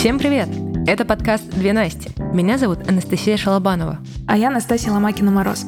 [0.00, 0.48] Всем привет!
[0.86, 2.08] Это подкаст «Две Насти».
[2.32, 3.98] Меня зовут Анастасия Шалобанова.
[4.26, 5.66] А я Настасья Ломакина-Мороз.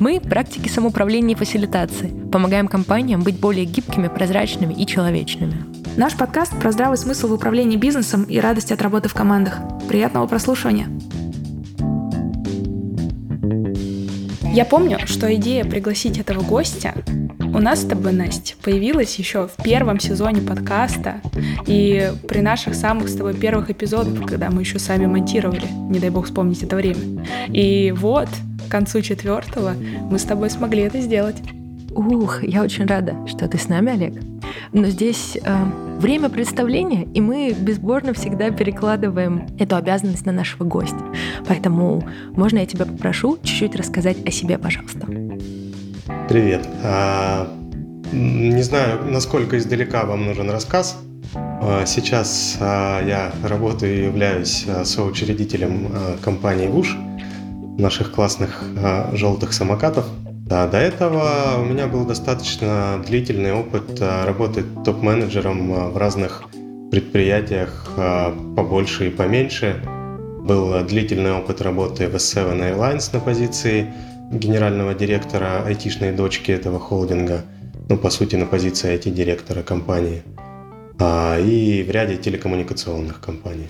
[0.00, 2.12] Мы– практики самоуправления и фасилитации.
[2.32, 5.64] Помогаем компаниям быть более гибкими, прозрачными и человечными.
[5.96, 9.60] Наш подкаст про здравый смысл в управлении бизнесом и радость от работы в командах.
[9.86, 10.88] Приятного прослушивания!
[14.52, 16.94] Я помню, что идея пригласить этого гостя
[17.58, 21.20] у нас с тобой, Настя, появилась еще в первом сезоне подкаста
[21.66, 26.10] и при наших самых с тобой первых эпизодах, когда мы еще сами монтировали, не дай
[26.10, 27.26] бог вспомнить это время.
[27.48, 28.28] И вот,
[28.68, 29.74] к концу четвертого
[30.08, 31.36] мы с тобой смогли это сделать.
[31.90, 34.14] Ух, я очень рада, что ты с нами, Олег.
[34.72, 35.64] Но здесь э,
[35.98, 41.02] время представления, и мы безборно всегда перекладываем эту обязанность на нашего гостя.
[41.48, 45.08] Поэтому можно я тебя попрошу чуть-чуть рассказать о себе, пожалуйста.
[46.28, 46.66] Привет.
[46.82, 47.46] А,
[48.12, 50.96] не знаю, насколько издалека вам нужен рассказ.
[51.34, 55.88] А, сейчас а, я работаю и являюсь а, соучредителем
[56.22, 56.96] компании ВУШ,
[57.78, 58.64] наших классных
[59.12, 60.06] желтых самокатов–
[60.48, 66.44] да, до этого у меня был достаточно длительный опыт работы топ-менеджером в разных
[66.90, 67.86] предприятиях
[68.56, 69.76] побольше и поменьше.
[69.84, 73.92] Был длительный опыт работы в S7 Airlines на позиции
[74.30, 77.42] генерального директора айтишной дочки этого холдинга,
[77.88, 80.22] ну, по сути, на позиции IT-директора компании,
[80.98, 83.68] а, и в ряде телекоммуникационных компаний.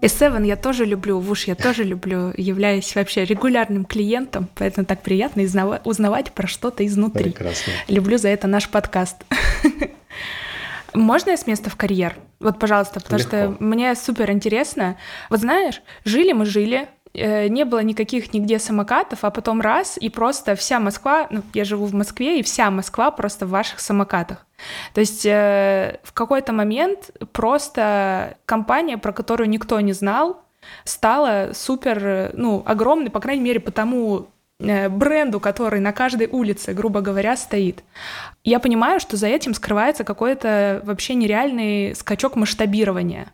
[0.00, 5.42] S7 я тоже люблю, Вуш я тоже люблю, являюсь вообще регулярным клиентом, поэтому так приятно
[5.84, 7.30] узнавать про что-то изнутри.
[7.30, 7.72] Прекрасно.
[7.86, 9.18] Люблю за это наш подкаст.
[10.94, 12.16] Можно я с места в карьер?
[12.40, 13.36] Вот, пожалуйста, потому Легко.
[13.36, 14.96] что мне супер интересно.
[15.30, 20.54] Вот знаешь, жили мы жили, не было никаких нигде самокатов, а потом раз, и просто
[20.54, 24.46] вся Москва, ну, я живу в Москве, и вся Москва просто в ваших самокатах.
[24.94, 30.42] То есть э, в какой-то момент просто компания, про которую никто не знал,
[30.84, 36.72] стала супер, ну, огромной, по крайней мере, по тому э, бренду, который на каждой улице,
[36.72, 37.82] грубо говоря, стоит.
[38.44, 43.32] Я понимаю, что за этим скрывается какой-то вообще нереальный скачок масштабирования.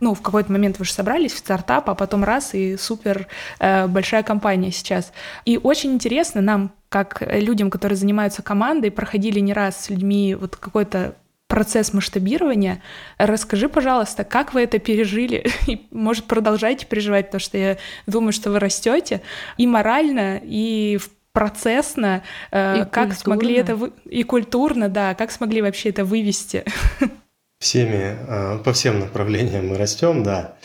[0.00, 3.26] Ну, в какой-то момент вы же собрались в стартап, а потом раз и супер
[3.58, 5.12] э, большая компания сейчас.
[5.44, 10.56] И очень интересно нам, как людям, которые занимаются командой, проходили не раз с людьми вот
[10.56, 11.14] какой-то
[11.48, 12.82] процесс масштабирования.
[13.16, 15.46] Расскажи, пожалуйста, как вы это пережили?
[15.66, 19.22] И, может, продолжаете переживать, потому что я думаю, что вы растете
[19.56, 23.14] и морально, и в процессно, э, и как культурно.
[23.14, 23.92] смогли это вы...
[24.04, 26.64] и культурно, да, как смогли вообще это вывести?
[27.58, 30.56] всеми, а, по всем направлениям мы растем, да.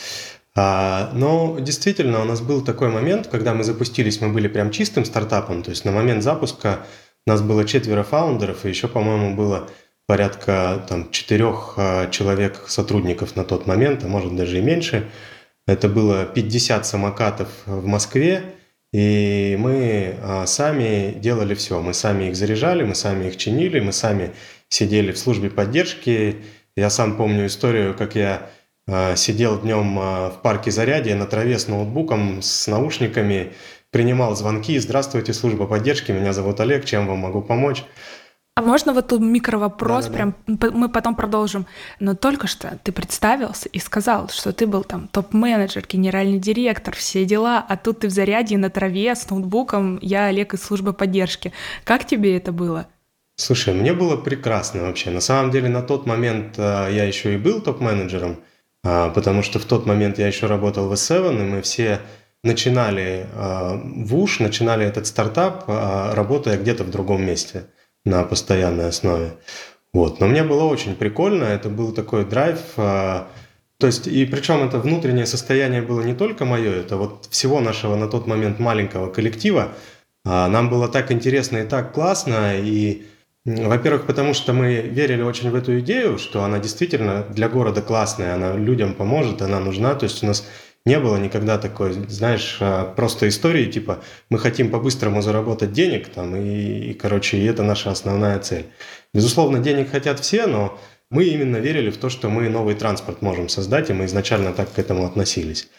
[0.55, 5.03] А, но действительно у нас был такой момент, когда мы запустились, мы были прям чистым
[5.05, 6.85] стартапом, то есть на момент запуска
[7.25, 9.69] нас было четверо фаундеров, и еще, по-моему, было
[10.05, 15.09] порядка там, четырех а, человек сотрудников на тот момент, а может даже и меньше.
[15.65, 18.43] Это было 50 самокатов в Москве,
[18.91, 21.81] и мы сами делали все.
[21.81, 24.33] Мы сами их заряжали, мы сами их чинили, мы сами
[24.67, 26.43] сидели в службе поддержки,
[26.75, 28.49] я сам помню историю, как я
[28.87, 33.53] э, сидел днем э, в парке Зарядье на траве с ноутбуком, с наушниками,
[33.91, 34.77] принимал звонки.
[34.79, 37.83] Здравствуйте, служба поддержки, меня зовут Олег, чем вам могу помочь?
[38.55, 41.65] А можно вот тут микровопрос, да, прям мы потом продолжим.
[41.99, 47.25] Но только что ты представился и сказал, что ты был там топ-менеджер, генеральный директор, все
[47.25, 51.51] дела, а тут ты в заряде на траве с ноутбуком, я Олег из службы поддержки.
[51.83, 52.87] Как тебе это было?
[53.35, 55.09] Слушай, мне было прекрасно вообще.
[55.09, 58.37] На самом деле на тот момент а, я еще и был топ-менеджером,
[58.83, 61.99] а, потому что в тот момент я еще работал в S7, и мы все
[62.43, 67.65] начинали а, в УШ, начинали этот стартап, работая где-то в другом месте
[68.05, 69.33] на постоянной основе.
[69.93, 70.19] Вот.
[70.19, 75.25] Но мне было очень прикольно, это был такой драйв, то есть, и причем это внутреннее
[75.25, 79.69] состояние было не только мое, это вот всего нашего на тот момент маленького коллектива.
[80.23, 83.05] Нам было так интересно и так классно, и
[83.45, 88.35] во-первых, потому что мы верили очень в эту идею, что она действительно для города классная,
[88.35, 89.95] она людям поможет, она нужна.
[89.95, 90.47] То есть у нас
[90.85, 93.99] не было никогда такой, знаешь, а, просто истории типа
[94.29, 98.65] мы хотим по-быстрому заработать денег, там, и, и, короче, и это наша основная цель.
[99.13, 100.77] Безусловно, денег хотят все, но
[101.09, 104.73] мы именно верили в то, что мы новый транспорт можем создать, и мы изначально так
[104.73, 105.69] к этому относились.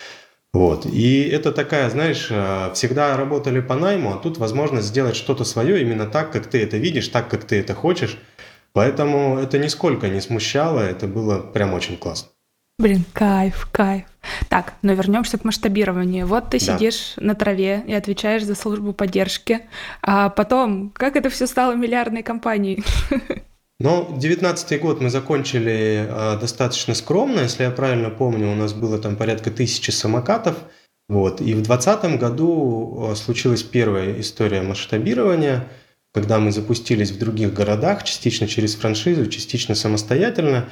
[0.55, 0.87] Вот.
[0.87, 5.83] И это такая, знаешь, э, всегда работали по найму, а тут возможность сделать что-то свое
[5.83, 8.17] именно так, как ты это видишь, так, как ты это хочешь.
[8.73, 12.29] Поэтому это нисколько не смущало, это было прям очень классно.
[12.79, 14.05] Блин, кайф, кайф.
[14.49, 16.25] Так, но вернемся к масштабированию.
[16.25, 16.77] Вот ты да.
[16.77, 19.63] сидишь на траве и отвечаешь за службу поддержки,
[20.03, 22.85] а потом, как это все стало миллиардной компанией?
[23.81, 28.99] Но 19 год мы закончили э, достаточно скромно, если я правильно помню, у нас было
[28.99, 30.57] там порядка тысячи самокатов.
[31.09, 31.41] Вот.
[31.41, 35.69] И в 2020 году э, случилась первая история масштабирования,
[36.13, 40.69] когда мы запустились в других городах, частично через франшизу, частично самостоятельно.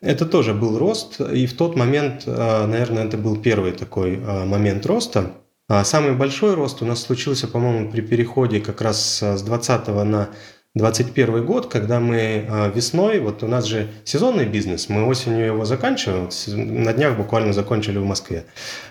[0.00, 4.86] Это тоже был рост, и в тот момент, э, наверное, это был первый такой момент
[4.86, 5.34] роста.
[5.68, 10.30] А самый большой рост у нас случился, по-моему, при переходе как раз с 20 на
[10.76, 15.64] 21 год, когда мы а, весной, вот у нас же сезонный бизнес, мы осенью его
[15.64, 18.44] заканчиваем, на днях буквально закончили в Москве.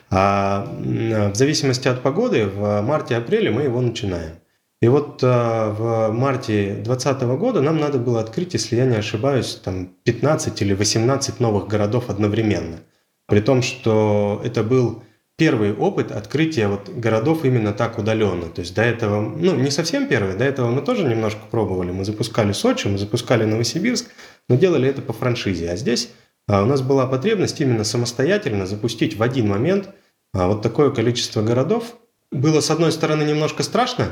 [0.09, 4.33] А в зависимости от погоды в марте-апреле мы его начинаем.
[4.81, 9.55] И вот а, в марте 2020 года нам надо было открыть, если я не ошибаюсь,
[9.63, 12.79] там 15 или 18 новых городов одновременно.
[13.27, 15.03] При том, что это был
[15.39, 18.47] первый опыт открытия вот городов именно так удаленно.
[18.49, 21.91] То есть до этого, ну не совсем первый, до этого мы тоже немножко пробовали.
[21.91, 24.05] Мы запускали Сочи, мы запускали Новосибирск,
[24.49, 25.71] но делали это по франшизе.
[25.71, 26.09] А здесь
[26.47, 29.89] а, у нас была потребность именно самостоятельно запустить в один момент
[30.33, 31.95] а, вот такое количество городов.
[32.31, 34.11] Было, с одной стороны, немножко страшно,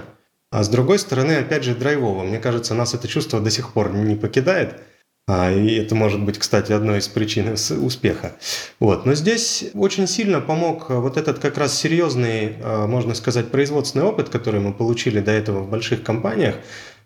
[0.50, 2.24] а с другой стороны, опять же, драйвово.
[2.24, 4.79] Мне кажется, нас это чувство до сих пор не покидает.
[5.29, 7.53] А, и это может быть, кстати, одной из причин
[7.83, 8.33] успеха.
[8.79, 9.06] Вот.
[9.06, 14.29] Но здесь очень сильно помог вот этот как раз серьезный, а, можно сказать, производственный опыт,
[14.29, 16.56] который мы получили до этого в больших компаниях,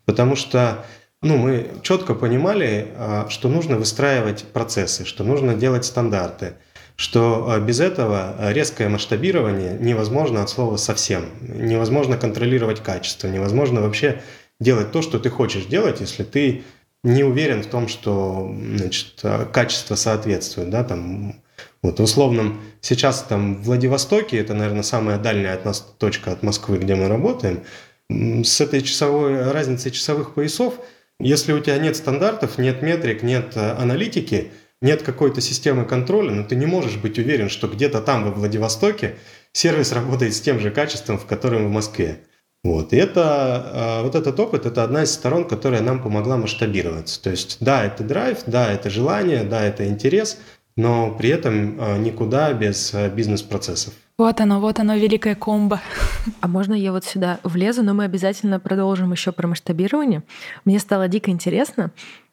[0.06, 0.86] потому что
[1.24, 6.54] ну, мы четко понимали, а, что нужно выстраивать процессы, что нужно делать стандарты,
[6.96, 11.26] что без этого резкое масштабирование невозможно от слова совсем.
[11.42, 14.22] Невозможно контролировать качество, невозможно вообще
[14.60, 16.64] делать то, что ты хочешь делать, если ты
[17.04, 20.70] не уверен в том, что значит, качество соответствует.
[20.70, 21.42] Да, там,
[21.82, 26.44] вот в условном, сейчас там в Владивостоке, это, наверное, самая дальняя от нас точка от
[26.44, 27.64] Москвы, где мы работаем,
[28.10, 30.76] с этой часовой разницей часовых поясов,
[31.20, 34.52] если у тебя нет стандартов, нет метрик, нет э, аналитики,
[34.82, 39.18] нет какой-то системы контроля, но ты не можешь быть уверен, что где-то там, во Владивостоке,
[39.54, 42.22] сервис работает с тем же качеством, в котором в Москве.
[42.64, 42.94] Вот.
[42.94, 47.22] И это, а, вот этот опыт– это одна из сторон, которая нам помогла масштабироваться.
[47.22, 50.38] То есть, да, это драйв, да, это желание, да, это интерес,
[50.76, 53.94] но при этом а, никуда без а, бизнес-процессов.
[54.20, 55.82] Вот оно, вот оно, великое комбо.
[56.42, 60.22] А можно я вот сюда влезу, но мы обязательно продолжим еще про масштабирование.
[60.64, 61.90] Мне стало дико интересно.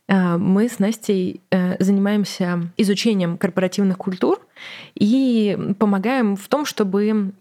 [0.09, 4.41] Мы с Настей э, занимаемся изучением корпоративных культур,
[4.95, 7.33] и помогаем в том, чтобы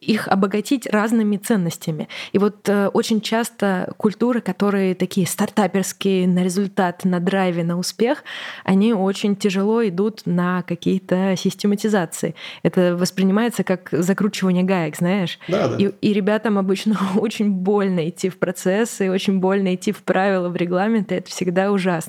[0.00, 2.08] их обогатить разными ценностями.
[2.32, 8.22] И вот э, очень часто культуры, которые такие стартаперские, на результат, на драйве, на успех,
[8.64, 12.34] они очень тяжело идут на какие-то систематизации.
[12.62, 15.38] Это воспринимается как закручивание гаек, знаешь?
[15.48, 15.76] Да, да.
[15.76, 20.56] И, и ребятам обычно очень больно идти в процессы, очень больно идти в правила, в
[20.56, 21.16] регламенты.
[21.16, 22.07] Это всегда ужасно.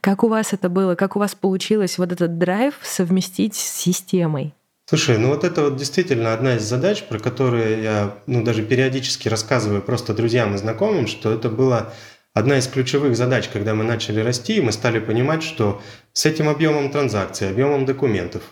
[0.00, 0.94] Как у вас это было?
[0.94, 4.54] Как у вас получилось вот этот драйв совместить с системой?
[4.88, 9.28] Слушай, ну вот это вот действительно одна из задач, про которые я ну, даже периодически
[9.28, 11.92] рассказываю просто друзьям и знакомым, что это была
[12.36, 15.80] одна из ключевых задач, когда мы начали расти, мы стали понимать, что
[16.12, 18.42] с этим объемом транзакций, объемом документов,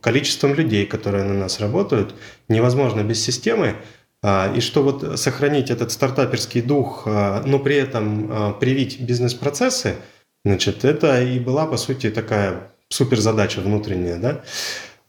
[0.00, 2.14] количеством людей, которые на нас работают,
[2.48, 3.74] невозможно без системы,
[4.22, 9.96] а, и что вот сохранить этот стартаперский дух, а, но при этом а, привить бизнес-процессы,
[10.44, 14.42] значит, это и была, по сути, такая суперзадача внутренняя, да.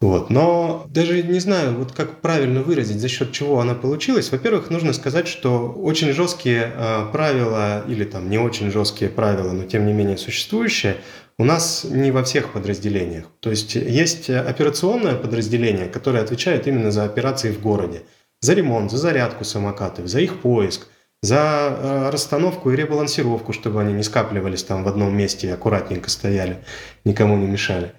[0.01, 0.29] Вот.
[0.29, 4.31] Но даже не знаю, вот как правильно выразить, за счет чего она получилась.
[4.31, 9.63] Во-первых, нужно сказать, что очень жесткие э, правила, или там не очень жесткие правила, но
[9.63, 10.97] тем не менее существующие,
[11.37, 13.25] у нас не во всех подразделениях.
[13.39, 18.03] То есть есть операционное подразделение, которое отвечает именно за операции в городе.
[18.41, 20.87] За ремонт, за зарядку самокатов, за их поиск,
[21.21, 26.09] за э, расстановку и ребалансировку, чтобы они не скапливались там в одном месте и аккуратненько
[26.09, 26.63] стояли,
[27.03, 27.93] никому не мешали.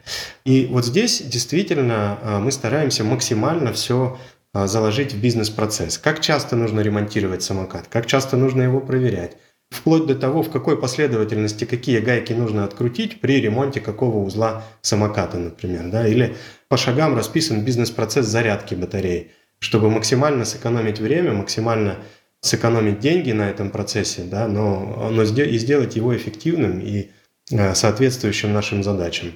[0.44, 4.18] И вот здесь действительно э, мы стараемся максимально все
[4.54, 5.98] э, заложить в бизнес-процесс.
[5.98, 9.36] Как часто нужно ремонтировать самокат, как часто нужно его проверять,
[9.70, 15.38] вплоть до того, в какой последовательности какие гайки нужно открутить при ремонте какого узла самоката,
[15.38, 15.90] например.
[15.90, 16.06] Да?
[16.06, 16.36] Или
[16.68, 21.98] по шагам расписан бизнес-процесс зарядки батареи, чтобы максимально сэкономить время, максимально
[22.46, 27.10] сэкономить деньги на этом процессе, да, но, но и сделать его эффективным и
[27.50, 29.32] э, соответствующим нашим задачам.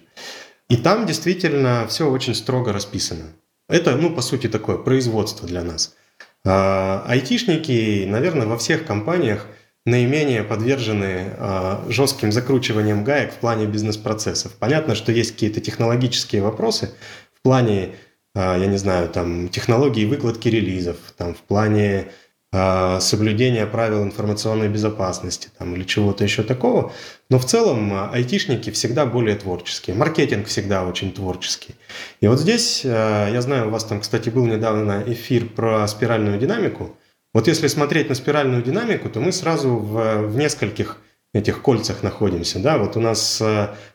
[0.69, 3.33] И там действительно все очень строго расписано.
[3.69, 5.97] Это, ну, по сути, такое производство для нас.
[6.45, 9.47] А, айтишники, наверное, во всех компаниях
[9.85, 14.52] наименее подвержены а, жестким закручиваниям гаек в плане бизнес-процессов.
[14.59, 16.95] Понятно, что есть какие-то технологические вопросы
[17.35, 17.95] в плане,
[18.35, 22.07] а, я не знаю, там, технологии выкладки релизов, там, в плане
[22.52, 26.92] соблюдения правил информационной безопасности там, или чего-то еще такого.
[27.28, 29.95] Но в целом а, айтишники всегда более творческие.
[29.95, 31.76] Маркетинг всегда очень творческий.
[32.21, 36.40] И вот здесь, а, я знаю, у вас там, кстати, был недавно эфир про спиральную
[36.40, 36.97] динамику.
[37.33, 40.99] Вот если смотреть на спиральную динамику, то мы сразу в, в нескольких
[41.33, 42.59] этих кольцах находимся.
[42.59, 42.78] Да?
[42.78, 43.40] Вот у нас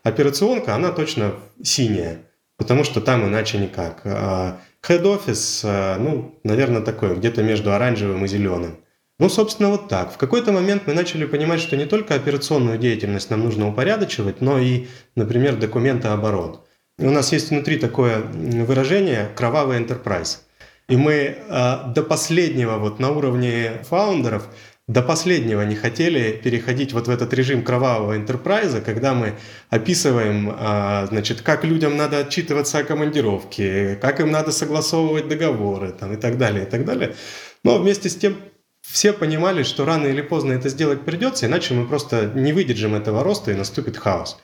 [0.03, 2.21] операционка, она точно синяя,
[2.57, 4.01] потому что там иначе никак.
[4.89, 8.77] Office, э, ну, наверное, такой, где-то между оранжевым и зеленым.
[9.17, 10.13] Ну, собственно, вот так.
[10.13, 14.59] В какой-то момент мы начали понимать, что не только операционную деятельность нам нужно упорядочивать, но
[14.59, 16.67] и, например, документооборот.
[16.97, 20.39] У нас есть внутри такое выражение «кровавый enterprise».
[20.87, 24.47] И мы э, до последнего вот на уровне фаундеров
[24.87, 29.33] до последнего не хотели переходить вот в этот режим кровавого интерпрайза, когда мы
[29.69, 36.13] описываем, а, значит, как людям надо отчитываться о командировке, как им надо согласовывать договоры там,
[36.13, 37.15] и так далее, и так далее.
[37.63, 38.37] Но вместе с тем
[38.83, 43.23] все понимали, что рано или поздно это сделать придется, иначе мы просто не выдержим этого
[43.23, 44.39] роста и наступит хаос.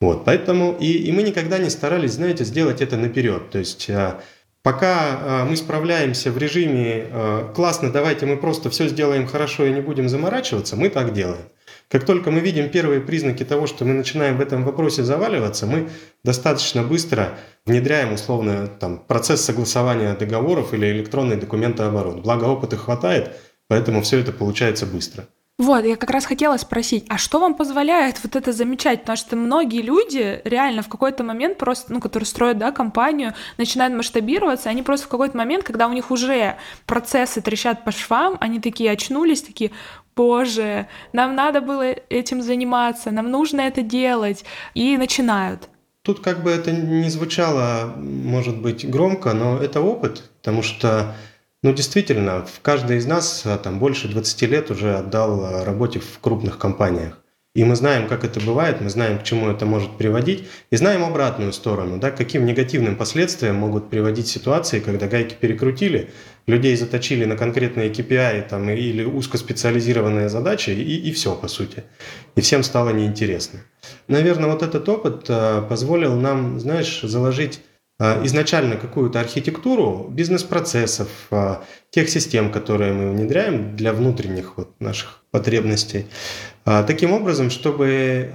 [0.00, 3.50] Вот, поэтому и, и мы никогда не старались, знаете, сделать это наперед.
[3.50, 4.20] То есть а,
[4.62, 9.72] Пока э, мы справляемся в режиме э, «классно, давайте мы просто все сделаем хорошо и
[9.72, 11.48] не будем заморачиваться», мы так делаем.
[11.88, 15.88] Как только мы видим первые признаки того, что мы начинаем в этом вопросе заваливаться, мы
[16.22, 22.20] достаточно быстро внедряем условно там, процесс согласования договоров или электронный документооборот.
[22.22, 23.30] Благо опыта хватает,
[23.68, 25.28] поэтому все это получается быстро.
[25.58, 29.00] Вот, я как раз хотела спросить, а что вам позволяет вот это замечать?
[29.00, 33.92] Потому что многие люди реально в какой-то момент просто, ну, которые строят, да, компанию, начинают
[33.92, 38.60] масштабироваться, они просто в какой-то момент, когда у них уже процессы трещат по швам, они
[38.60, 39.72] такие очнулись, такие,
[40.14, 45.68] боже, нам надо было этим заниматься, нам нужно это делать, и начинают.
[46.02, 51.16] Тут как бы это не звучало, может быть, громко, но это опыт, потому что
[51.62, 56.20] ну, действительно, каждый из нас а, там больше 20 лет уже отдал а, работе в
[56.20, 57.18] крупных компаниях.
[57.54, 61.02] И мы знаем, как это бывает, мы знаем, к чему это может приводить, и знаем
[61.02, 66.10] обратную сторону, да, каким негативным последствиям могут приводить ситуации, когда гайки перекрутили,
[66.46, 71.82] людей заточили на конкретные KPI там, или узкоспециализированные задачи, и, и все, по сути.
[72.36, 73.60] И всем стало неинтересно.
[74.06, 77.62] Наверное, вот этот опыт а, позволил нам, знаешь, заложить
[78.00, 86.06] изначально какую-то архитектуру бизнес-процессов, а, тех систем, которые мы внедряем для внутренних вот наших потребностей,
[86.64, 88.30] а, таким образом, чтобы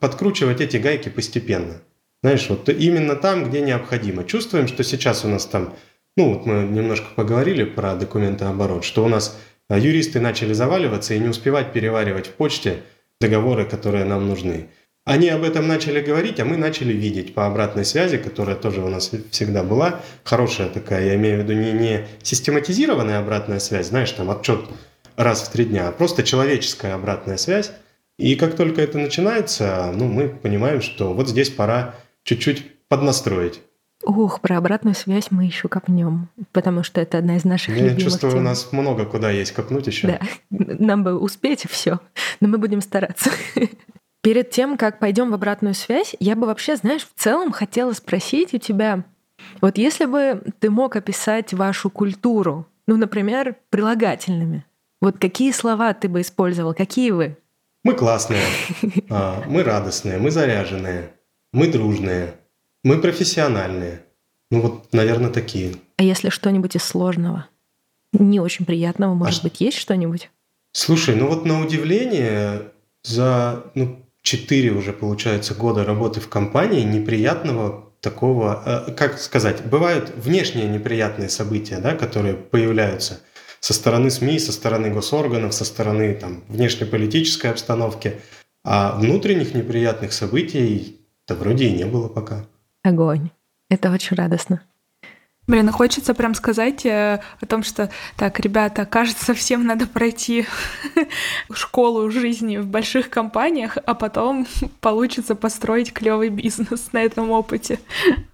[0.00, 1.80] подкручивать эти гайки постепенно.
[2.22, 4.24] Знаешь, вот именно там, где необходимо.
[4.24, 5.74] Чувствуем, что сейчас у нас там,
[6.16, 9.38] ну вот мы немножко поговорили про документооборот, что у нас
[9.70, 12.82] юристы начали заваливаться и не успевать переваривать в почте
[13.20, 14.68] договоры, которые нам нужны.
[15.08, 18.88] Они об этом начали говорить, а мы начали видеть по обратной связи, которая тоже у
[18.88, 24.12] нас всегда была, хорошая такая, я имею в виду не, не систематизированная обратная связь, знаешь,
[24.12, 24.60] там отчет
[25.16, 27.72] раз в три дня, а просто человеческая обратная связь.
[28.18, 33.62] И как только это начинается, ну, мы понимаем, что вот здесь пора чуть-чуть поднастроить.
[34.04, 38.02] Ух, про обратную связь мы еще копнем, потому что это одна из наших Я любимых
[38.02, 38.40] чувствую, тем.
[38.40, 40.06] у нас много куда есть копнуть еще.
[40.06, 41.98] Да, нам бы успеть все,
[42.42, 43.30] но мы будем стараться.
[44.20, 48.52] Перед тем, как пойдем в обратную связь, я бы вообще, знаешь, в целом хотела спросить
[48.52, 49.04] у тебя,
[49.60, 54.64] вот если бы ты мог описать вашу культуру, ну, например, прилагательными,
[55.00, 57.36] вот какие слова ты бы использовал, какие вы?
[57.84, 58.42] Мы классные,
[59.10, 61.12] а, мы радостные, мы заряженные,
[61.52, 62.34] мы дружные,
[62.82, 64.02] мы профессиональные.
[64.50, 65.76] Ну вот, наверное, такие.
[65.96, 67.46] А если что-нибудь из сложного?
[68.12, 70.30] Не очень приятного, может а быть, есть что-нибудь?
[70.72, 72.62] Слушай, ну вот на удивление
[73.02, 80.12] за ну, 4 уже, получается, года работы в компании неприятного такого, э, как сказать, бывают
[80.16, 83.20] внешние неприятные события, да, которые появляются
[83.60, 88.20] со стороны СМИ, со стороны госорганов, со стороны там, внешнеполитической обстановки,
[88.64, 92.44] а внутренних неприятных событий-то вроде и не было пока.
[92.82, 93.30] Огонь.
[93.70, 94.60] Это очень радостно.
[95.48, 100.46] Блин, ну хочется прям сказать э, о том, что так, ребята, кажется, всем надо пройти
[101.52, 104.46] школу жизни в больших компаниях, а потом
[104.80, 107.78] получится построить клевый бизнес на этом опыте.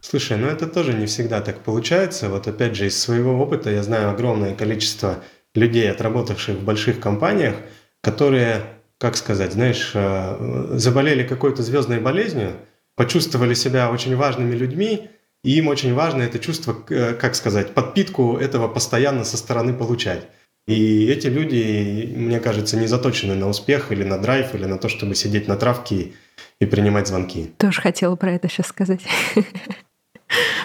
[0.00, 2.28] Слушай, ну это тоже не всегда так получается.
[2.28, 5.22] Вот опять же, из своего опыта я знаю огромное количество
[5.54, 7.54] людей, отработавших в больших компаниях,
[8.00, 8.62] которые,
[8.98, 12.54] как сказать, знаешь, э, заболели какой-то звездной болезнью,
[12.96, 15.10] почувствовали себя очень важными людьми,
[15.44, 20.26] и им очень важно это чувство, э, как сказать, подпитку этого постоянно со стороны получать.
[20.66, 24.88] И эти люди, мне кажется, не заточены на успех или на драйв, или на то,
[24.88, 26.14] чтобы сидеть на травке
[26.58, 27.52] и принимать звонки.
[27.58, 29.02] Тоже хотела про это сейчас сказать.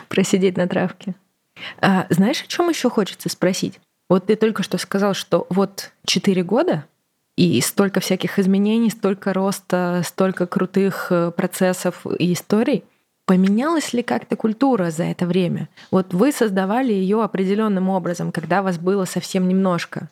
[0.08, 1.14] Про сидеть на травке.
[1.80, 3.80] А, знаешь, о чем еще хочется спросить?
[4.10, 6.86] Вот ты только что сказал, что вот 4 года
[7.36, 12.84] и столько всяких изменений, столько роста, столько крутых э, процессов и историй.
[13.30, 15.70] Поменялась ли как-то культура за это время?
[15.92, 20.10] Вот вы создавали ее определенным образом, когда вас было совсем немножко.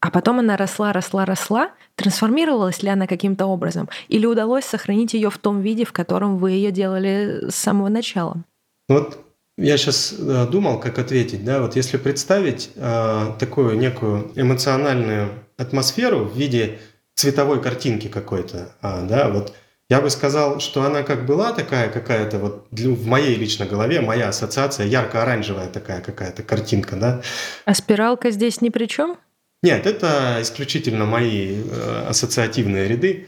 [0.00, 1.70] А потом она росла, росла, росла.
[1.94, 3.88] Трансформировалась ли она каким-то образом?
[4.08, 8.42] Или удалось сохранить ее в том виде, в котором вы ее делали с самого начала?
[8.88, 9.24] Вот
[9.56, 16.24] я сейчас э, думал, как ответить, да, вот если представить э, такую некую эмоциональную атмосферу
[16.24, 16.80] в виде
[17.14, 19.54] цветовой картинки какой-то, э, да, вот
[19.90, 24.28] я бы сказал, что она как была такая какая-то вот в моей лично голове, моя
[24.28, 27.22] ассоциация ярко-оранжевая такая какая-то картинка, да.
[27.64, 29.18] А спиралка здесь ни при чем?
[29.62, 33.26] Нет, это исключительно мои э, ассоциативные ряды.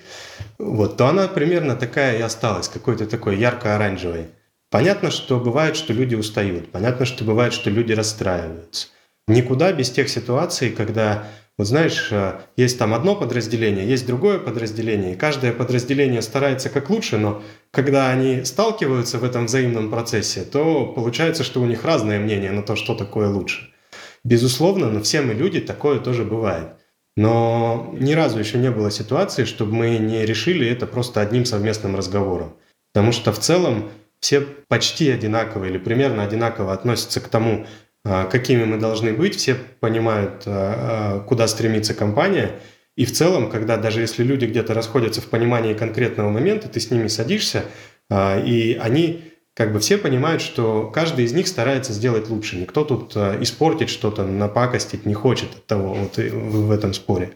[0.58, 4.28] Вот, то она примерно такая и осталась, какой-то такой ярко-оранжевой.
[4.70, 6.70] Понятно, что бывает, что люди устают.
[6.70, 8.86] Понятно, что бывает, что люди расстраиваются.
[9.26, 11.26] Никуда без тех ситуаций, когда,
[11.58, 16.88] вот знаешь, э, есть там одно подразделение, есть другое подразделение, и каждое подразделение старается как
[16.88, 22.18] лучше, но когда они сталкиваются в этом взаимном процессе, то получается, что у них разное
[22.18, 23.70] мнение на то, что такое лучше.
[24.24, 26.76] Безусловно, но все мы люди, такое тоже бывает.
[27.16, 31.96] Но ни разу еще не было ситуации, чтобы мы не решили это просто одним совместным
[31.96, 32.56] разговором.
[32.94, 33.90] Потому что в целом
[34.20, 37.66] все почти одинаково или примерно одинаково относятся к тому,
[38.04, 42.52] какими мы должны быть, все понимают, а, а, куда стремится компания.
[42.96, 46.90] И в целом, когда даже если люди где-то расходятся в понимании конкретного момента, ты с
[46.90, 47.64] ними садишься,
[48.12, 49.22] и они
[49.54, 52.56] как бы все понимают, что каждый из них старается сделать лучше.
[52.56, 57.32] Никто тут испортить что-то, напакостить не хочет от того вот в этом споре.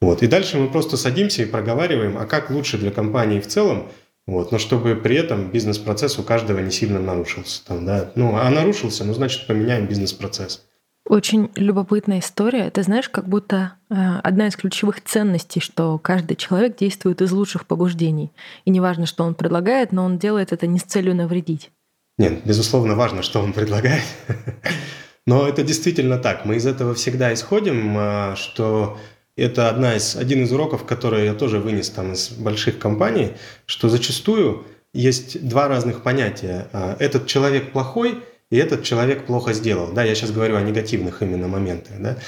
[0.00, 0.22] Вот.
[0.22, 3.88] И дальше мы просто садимся и проговариваем, а как лучше для компании в целом–
[4.26, 7.64] вот, но чтобы при этом бизнес-процесс у каждого не сильно нарушился.
[7.66, 8.10] Там, да?
[8.14, 10.64] Ну, а нарушился, ну, значит, поменяем бизнес-процесс.
[11.06, 12.70] Очень любопытная история.
[12.70, 17.66] Ты знаешь, как будто э, одна из ключевых ценностей, что каждый человек действует из лучших
[17.66, 18.32] побуждений.
[18.64, 21.70] И неважно, что он предлагает, но он делает это не с целью навредить.
[22.16, 24.02] Нет, безусловно, важно, что он предлагает.
[25.26, 26.46] Но это действительно так.
[26.46, 28.96] Мы из этого всегда исходим, э, что
[29.36, 33.32] это одна из, один из уроков, который я тоже вынес там из больших компаний,
[33.66, 36.68] что зачастую есть два разных понятия.
[36.72, 39.92] А, этот человек плохой, и этот человек плохо сделал.
[39.92, 41.94] Да, я сейчас говорю о негативных именно моментах.
[41.98, 42.18] Да?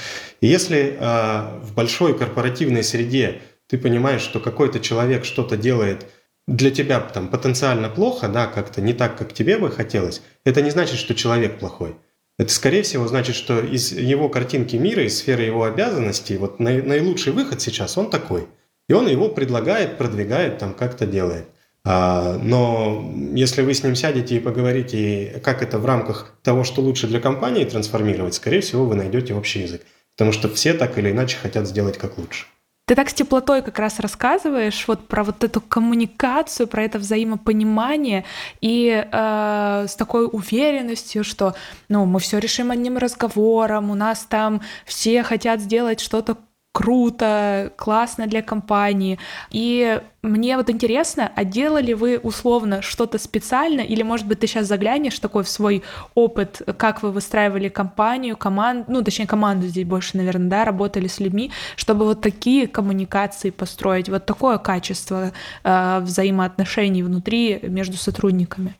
[0.41, 6.05] И если э, в большой корпоративной среде ты понимаешь, что какой-то человек что-то делает
[6.47, 10.69] для тебя там потенциально плохо, да, как-то не так, как тебе бы хотелось, это не
[10.69, 11.95] значит, что человек плохой.
[12.37, 17.33] Это, скорее всего, значит, что из его картинки мира, из сферы его обязанностей, вот наилучший
[17.33, 18.47] выход сейчас, он такой.
[18.87, 21.47] И он его предлагает, продвигает, там как-то делает.
[21.83, 26.81] А, но если вы с ним сядете и поговорите, как это в рамках того, что
[26.81, 29.81] лучше для компании трансформировать, скорее всего, вы найдете общий язык.
[30.15, 32.45] Потому что все так или иначе хотят сделать как лучше.
[32.87, 38.23] Ты так с теплотой как раз рассказываешь вот про вот эту коммуникацию, про это взаимопонимание
[38.61, 41.53] и э, с такой уверенностью, что
[41.89, 46.37] ну мы все решим одним разговором, у нас там все хотят сделать что-то
[46.77, 49.17] круто, классно для компании.
[49.49, 54.67] И мне вот интересно, а делали вы условно что-то специально, или, может быть, ты сейчас
[54.67, 55.81] заглянешь такой в свой
[56.13, 61.19] опыт, как вы выстраивали компанию, команду, ну, точнее, команду здесь больше, наверное, да, работали с
[61.19, 65.31] людьми, чтобы вот такие коммуникации построить, вот такое качество
[65.63, 68.75] э, взаимоотношений внутри между сотрудниками?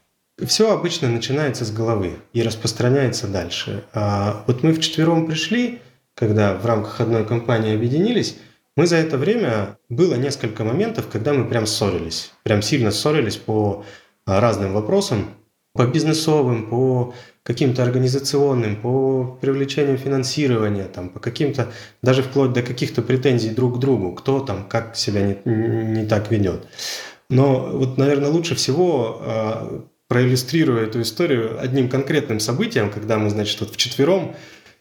[0.45, 3.85] Все обычно начинается с головы и распространяется дальше.
[3.91, 5.79] А вот мы вчетвером пришли,
[6.17, 8.37] когда в рамках одной компании объединились,
[8.75, 13.85] мы за это время было несколько моментов, когда мы прям ссорились, прям сильно ссорились по
[14.25, 15.29] а, разным вопросам,
[15.73, 23.03] по бизнесовым, по каким-то организационным, по привлечению финансирования, там, по каким-то, даже вплоть до каких-то
[23.03, 26.67] претензий друг к другу, кто там как себя не, не так ведет.
[27.29, 33.59] Но вот, наверное, лучше всего э, проиллюстрирую эту историю одним конкретным событием, когда мы, значит,
[33.59, 34.35] вот вчетвером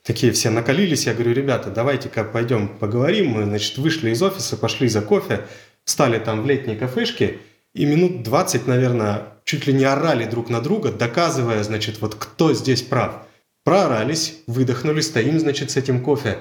[0.07, 1.07] такие все накалились.
[1.07, 3.33] Я говорю, ребята, давайте-ка пойдем поговорим.
[3.33, 5.47] Мы, значит, вышли из офиса, пошли за кофе,
[5.85, 7.39] стали там в летней кафешке,
[7.75, 12.55] и минут 20, наверное, чуть ли не орали друг на друга, доказывая, значит, вот кто
[12.55, 13.27] здесь прав.
[13.65, 16.39] Проорались, выдохнули, стоим, значит, с этим кофе,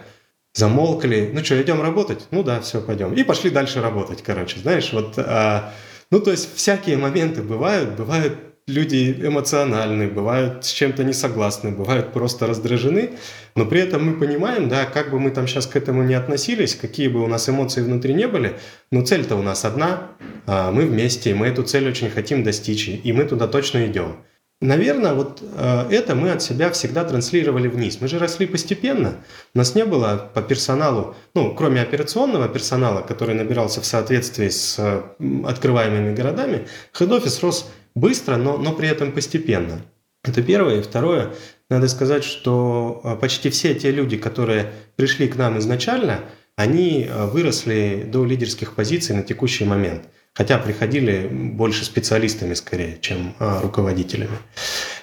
[0.53, 1.31] замолкли.
[1.33, 2.27] Ну что, идем работать?
[2.31, 3.13] Ну да, все, пойдем.
[3.13, 5.15] И пошли дальше работать, короче, знаешь, вот...
[5.17, 5.73] А,
[6.11, 12.13] ну, то есть всякие моменты бывают, бывают люди эмоциональны, бывают с чем-то не согласны, бывают
[12.13, 13.11] просто раздражены,
[13.55, 16.75] но при этом мы понимаем, да, как бы мы там сейчас к этому не относились,
[16.75, 18.55] какие бы у нас эмоции внутри не были,
[18.91, 20.11] но цель-то у нас одна,
[20.47, 24.17] а мы вместе, мы эту цель очень хотим достичь, и мы туда точно идем.
[24.61, 27.97] Наверное, вот э, это мы от себя всегда транслировали вниз.
[27.99, 29.15] Мы же росли постепенно.
[29.53, 34.77] У нас не было по персоналу, ну, кроме операционного персонала, который набирался в соответствии с
[34.79, 35.01] э,
[35.45, 39.81] открываемыми городами, хед-офис рос быстро, но, но при этом постепенно.
[40.23, 40.79] Это первое.
[40.79, 41.33] И второе,
[41.69, 46.21] надо сказать, что э, почти все те люди, которые пришли к нам изначально,
[46.55, 50.03] они выросли до лидерских позиций на текущий момент–
[50.35, 54.37] хотя приходили больше специалистами скорее, чем а, руководителями.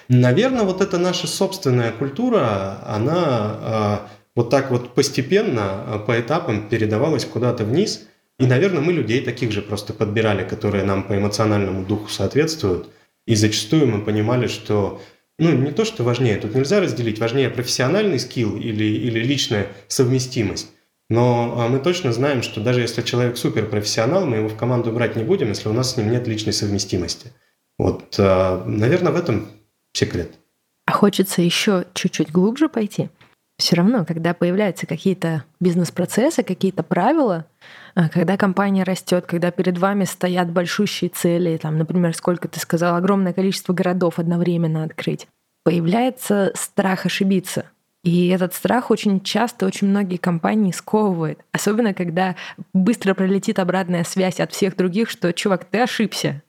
[0.07, 4.01] Наверное, вот эта наша собственная культура, она
[4.35, 8.07] вот так вот постепенно, по этапам передавалась куда-то вниз.
[8.39, 12.89] И, наверное, мы людей таких же просто подбирали, которые нам по эмоциональному духу соответствуют.
[13.25, 15.01] И зачастую мы понимали, что
[15.39, 20.69] ну, не то, что важнее, тут нельзя разделить, важнее профессиональный скилл или, или личная совместимость.
[21.09, 25.15] Но а, мы точно знаем, что даже если человек суперпрофессионал, мы его в команду брать
[25.15, 27.31] не будем, если у нас с ним нет личной совместимости.
[27.77, 29.47] Вот, а, наверное, в этом
[29.91, 30.31] секрет.
[30.85, 33.09] А хочется еще чуть-чуть глубже пойти.
[33.57, 37.45] Все равно, когда появляются какие-то бизнес-процессы, какие-то правила,
[37.95, 42.95] а, когда компания растет, когда перед вами стоят большущие цели, там, например, сколько ты сказал,
[42.95, 45.27] огромное количество городов одновременно открыть,
[45.63, 47.65] появляется страх ошибиться.
[48.03, 51.39] И этот страх очень часто очень многие компании сковывает.
[51.53, 52.35] Особенно, когда
[52.73, 56.41] быстро пролетит обратная связь от всех других, что, чувак, ты ошибся.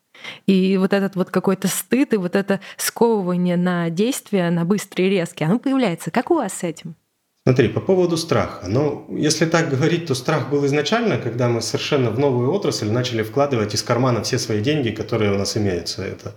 [0.46, 5.48] И вот этот вот какой-то стыд и вот это сковывание на действия, на быстрые резкие,
[5.48, 6.10] оно появляется.
[6.10, 6.94] Как у вас с этим?
[7.46, 8.66] Смотри, по поводу страха.
[8.68, 13.22] Ну, если так говорить, то страх был изначально, когда мы совершенно в новую отрасль начали
[13.22, 16.02] вкладывать из кармана все свои деньги, которые у нас имеются.
[16.02, 16.34] Это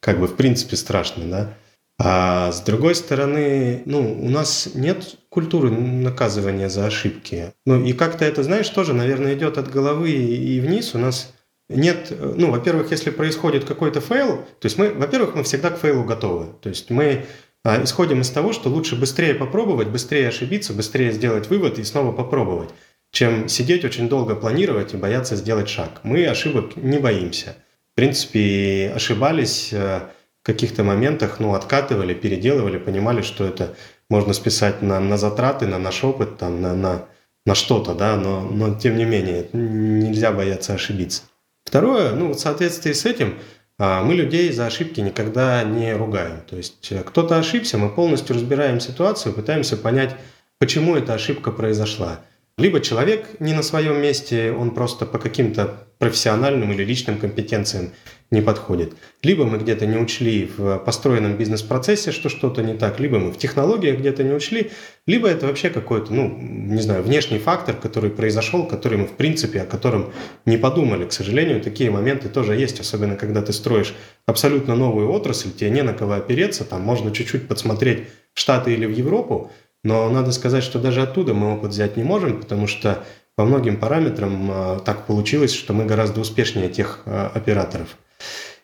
[0.00, 1.54] как бы в принципе страшно, да?
[2.00, 7.52] А с другой стороны, ну, у нас нет культуры наказывания за ошибки.
[7.66, 10.94] Ну, и как-то это, знаешь, тоже, наверное, идет от головы и вниз.
[10.94, 11.34] У нас
[11.68, 16.04] нет, ну, во-первых, если происходит какой-то фейл, то есть мы, во-первых, мы всегда к фейлу
[16.04, 16.46] готовы.
[16.60, 17.26] То есть мы
[17.64, 22.12] а, исходим из того, что лучше быстрее попробовать, быстрее ошибиться, быстрее сделать вывод и снова
[22.12, 22.70] попробовать,
[23.10, 26.00] чем сидеть очень долго планировать и бояться сделать шаг.
[26.02, 27.56] Мы ошибок не боимся.
[27.92, 30.00] В принципе, ошибались э,
[30.48, 33.74] каких-то моментах ну, откатывали, переделывали, понимали, что это
[34.08, 37.04] можно списать на, на затраты, на наш опыт, там, на, на,
[37.44, 41.24] на что-то, да, но, но тем не менее нельзя бояться ошибиться.
[41.68, 43.34] Второе, ну, в соответствии с этим,
[43.78, 46.40] а, мы людей за ошибки никогда не ругаем.
[46.48, 50.16] То есть э, кто-то ошибся, мы полностью разбираем ситуацию, пытаемся понять,
[50.58, 52.20] почему эта ошибка произошла.
[52.58, 57.92] Либо человек не на своем месте, он просто по каким-то профессиональным или личным компетенциям
[58.32, 58.94] не подходит.
[59.22, 63.38] Либо мы где-то не учли в построенном бизнес-процессе, что что-то не так, либо мы в
[63.38, 64.72] технологиях где-то не учли,
[65.06, 69.60] либо это вообще какой-то, ну, не знаю, внешний фактор, который произошел, который мы, в принципе,
[69.62, 70.12] о котором
[70.44, 71.06] не подумали.
[71.06, 73.94] К сожалению, такие моменты тоже есть, особенно когда ты строишь
[74.26, 78.84] абсолютно новую отрасль, тебе не на кого опереться, там можно чуть-чуть подсмотреть в Штаты или
[78.84, 79.52] в Европу,
[79.84, 83.04] но надо сказать, что даже оттуда мы опыт взять не можем, потому что
[83.36, 87.96] по многим параметрам а, так получилось, что мы гораздо успешнее тех а, операторов.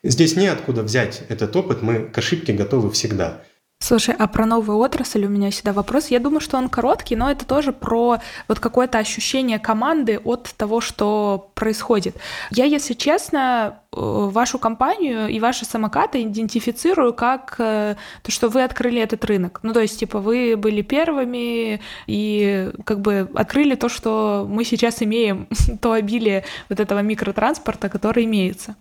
[0.02, 3.42] Здесь неоткуда взять этот опыт, мы к ошибке готовы всегда.
[3.86, 6.06] Слушай, а про новую отрасль у меня всегда вопрос.
[6.06, 8.18] Я думаю, что он короткий, но это тоже про
[8.48, 12.16] вот какое-то ощущение команды от того, что происходит.
[12.50, 18.62] Я, если честно, э, вашу компанию и ваши самокаты идентифицирую как э, то, что вы
[18.64, 19.60] открыли этот рынок.
[19.62, 25.02] Ну, то есть, типа, вы были первыми и как бы открыли то, что мы сейчас
[25.02, 25.46] имеем,
[25.82, 28.76] то обилие вот этого микротранспорта, который имеется.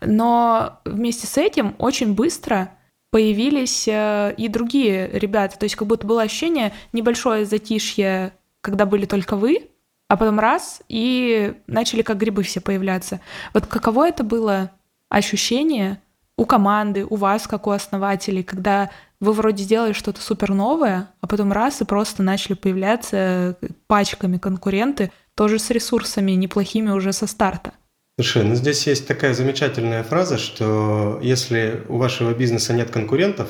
[0.00, 2.70] Но вместе с этим очень быстро
[3.10, 5.58] появились э, и другие ребята.
[5.58, 9.68] То есть как будто было ощущение небольшое затишье, когда были только вы,
[10.08, 13.20] а потом раз, и начали как грибы все появляться.
[13.54, 14.70] Вот каково это было
[15.08, 16.00] ощущение
[16.36, 21.26] у команды, у вас, как у основателей, когда вы вроде сделали что-то супер новое, а
[21.26, 27.72] потом раз и просто начали появляться пачками конкуренты, тоже с ресурсами неплохими уже со старта.
[28.20, 33.48] Слушай, ну здесь есть такая замечательная фраза, что если у вашего бизнеса нет конкурентов,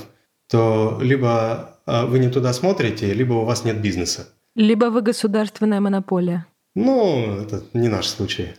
[0.49, 4.29] то либо а, вы не туда смотрите, либо у вас нет бизнеса.
[4.55, 6.47] Либо вы государственная монополия.
[6.77, 8.51] Ну, это не наш случай.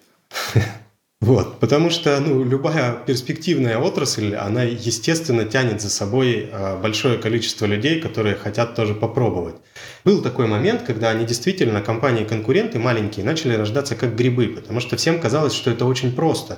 [1.22, 7.68] Вот, потому что ну, любая перспективная отрасль, она, естественно, тянет за собой а, большое количество
[7.68, 9.54] людей, которые хотят тоже попробовать.
[10.04, 15.20] Был такой момент, когда они действительно, компании-конкуренты маленькие, начали рождаться как грибы, потому что всем
[15.20, 16.58] казалось, что это очень просто.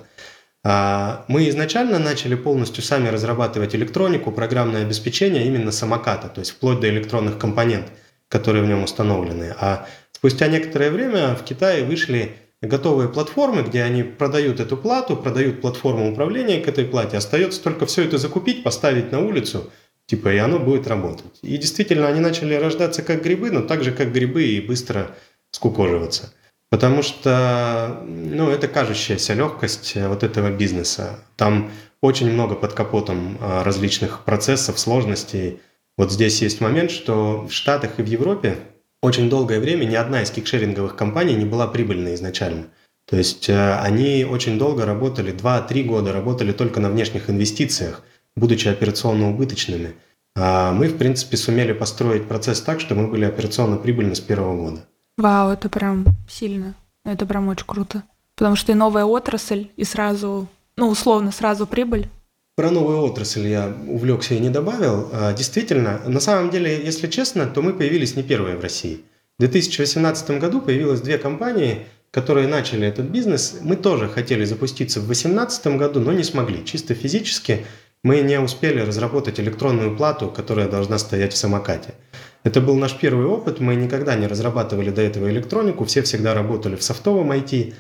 [0.64, 6.80] А, мы изначально начали полностью сами разрабатывать электронику, программное обеспечение именно самоката, то есть вплоть
[6.80, 7.88] до электронных компонент,
[8.30, 9.54] которые в нем установлены.
[9.60, 15.62] А спустя некоторое время в Китае вышли готовые платформы, где они продают эту плату, продают
[15.62, 17.18] платформу управления к этой плате.
[17.18, 19.72] Остается только все это закупить, поставить на улицу,
[20.06, 21.40] типа, и оно будет работать.
[21.42, 25.16] И действительно, они начали рождаться как грибы, но так же, как грибы, и быстро
[25.52, 26.34] скукоживаться.
[26.70, 31.20] Потому что, ну, это кажущаяся легкость вот этого бизнеса.
[31.36, 31.70] Там
[32.02, 35.60] очень много под капотом а, различных процессов, сложностей.
[35.98, 38.58] Вот здесь есть момент, что в Штатах и в Европе
[39.04, 42.68] очень долгое время ни одна из кикшеринговых компаний не была прибыльной изначально.
[43.06, 48.02] То есть э, они очень долго работали, 2-3 года работали только на внешних инвестициях,
[48.38, 49.96] будучи операционно убыточными.
[50.38, 54.56] А мы, в принципе, сумели построить процесс так, что мы были операционно прибыльны с первого
[54.56, 54.86] года.
[55.18, 56.74] Вау, это прям сильно.
[57.04, 58.04] Это прям очень круто.
[58.38, 62.08] Потому что и новая отрасль, и сразу, ну, условно, сразу прибыль.
[62.56, 65.10] Про новую отрасль я увлекся и не добавил.
[65.12, 69.02] А, действительно, на самом деле, если честно, то мы появились не первые в России.
[69.40, 73.58] В 2018 году появилось две компании, которые начали этот бизнес.
[73.62, 76.64] Мы тоже хотели запуститься в 2018 году, но не смогли.
[76.64, 77.66] Чисто физически
[78.04, 81.96] мы не успели разработать электронную плату, которая должна стоять в самокате.
[82.44, 83.62] Это был наш первый опыт.
[83.62, 85.86] Мы никогда не разрабатывали до этого электронику.
[85.86, 87.74] Все всегда работали в софтовом IT.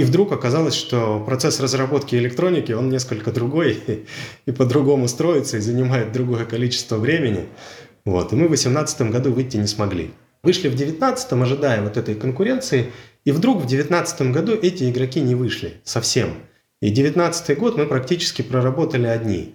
[0.00, 3.78] И вдруг оказалось, что процесс разработки электроники, он несколько другой
[4.46, 7.44] и по-другому строится и занимает другое количество времени.
[8.06, 8.32] Вот.
[8.32, 10.12] И мы в 2018 году выйти не смогли.
[10.42, 12.92] Вышли в 2019, ожидая вот этой конкуренции,
[13.26, 16.30] и вдруг в 2019 году эти игроки не вышли совсем.
[16.80, 19.54] И 2019 год мы практически проработали одни.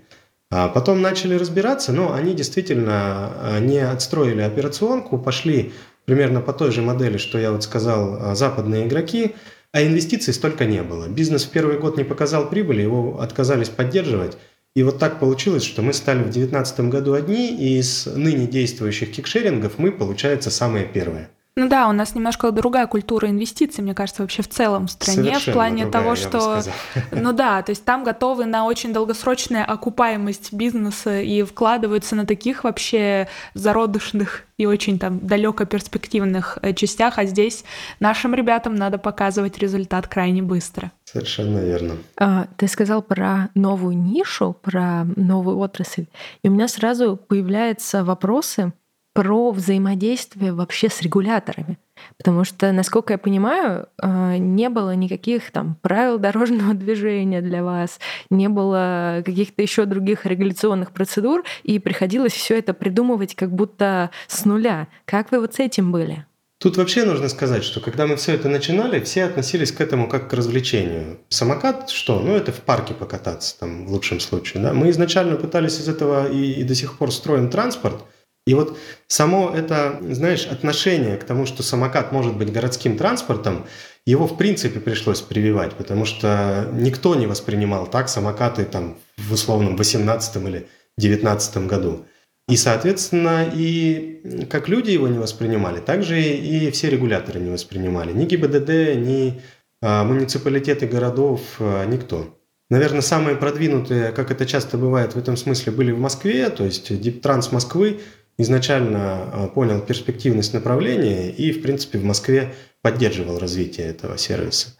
[0.51, 5.73] А потом начали разбираться, но они действительно а, не отстроили операционку, пошли
[6.05, 9.33] примерно по той же модели, что я вот сказал, а, западные игроки–
[9.75, 11.09] а инвестиций столько не было.
[11.09, 14.37] Бизнес в первый год не показал прибыли, его отказались поддерживать.
[14.73, 19.11] И вот так получилось, что мы стали в 2019 году одни, и из ныне действующих
[19.11, 21.29] кикшерингов мы, получается, самые первые.
[21.57, 25.35] Ну да, у нас немножко другая культура инвестиций, мне кажется, вообще в целом в стране,
[25.35, 26.61] Совершенно в плане другая, того, что...
[27.11, 32.65] Ну да, то есть там готовы на очень долгосрочную окупаемость бизнеса и вкладываются на таких
[32.65, 37.63] вообще зародышных и очень там далеко перспективных э, частях, а здесь
[38.01, 40.91] нашим ребятам надо показывать результат крайне быстро.
[41.05, 41.95] Совершенно верно.
[42.17, 46.07] А, ты сказал про новую нишу, про новую отрасль,
[46.43, 48.73] и у меня сразу появляются вопросы,
[49.15, 51.79] про взаимодействие вообще с регуляторами.
[52.17, 57.99] Потому что, насколько я понимаю, э, не было никаких там правил дорожного движения для вас,
[58.29, 64.43] не было каких-то еще других регуляционных процедур, и приходилось все это придумывать как будто с
[64.43, 64.89] нуля.
[65.05, 66.25] Как вы вот с этим были?
[66.59, 70.29] Тут вообще нужно сказать, что когда мы все это начинали, все относились к этому как
[70.29, 71.19] к развлечению.
[71.29, 72.19] Самокат что?
[72.19, 74.61] Ну, это в парке покататься, там, в лучшем случае.
[74.61, 74.73] Да?
[74.73, 78.03] Мы изначально пытались из этого и, и до сих пор строим транспорт–
[78.45, 78.77] и вот
[79.07, 83.65] само это, знаешь, отношение к тому, что самокат может быть городским транспортом,
[84.05, 89.75] его в принципе пришлось прививать, потому что никто не воспринимал так самокаты там в условном
[89.75, 92.05] 18 или 19 году.
[92.47, 98.13] И, соответственно, и как люди его не воспринимали, так же и все регуляторы не воспринимали.
[98.13, 99.41] Ни ГИБДД, ни
[99.81, 102.37] а, муниципалитеты городов, а, никто.
[102.69, 106.99] Наверное, самые продвинутые, как это часто бывает в этом смысле, были в Москве, то есть
[106.99, 108.01] Диптранс Москвы
[108.37, 114.77] изначально а, понял перспективность направления и, в принципе, в Москве поддерживал развитие этого сервиса.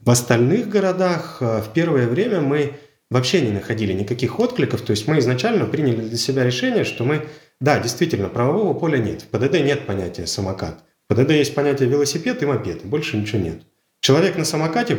[0.00, 2.74] В остальных городах а, в первое время мы
[3.10, 7.26] вообще не находили никаких откликов, то есть мы изначально приняли для себя решение, что мы,
[7.60, 10.84] да, действительно, правового поля нет, в ПДД нет понятия самокат.
[11.08, 13.62] В ПДД есть понятие велосипед и мопед, больше ничего нет.
[14.00, 14.98] Человек на самокате,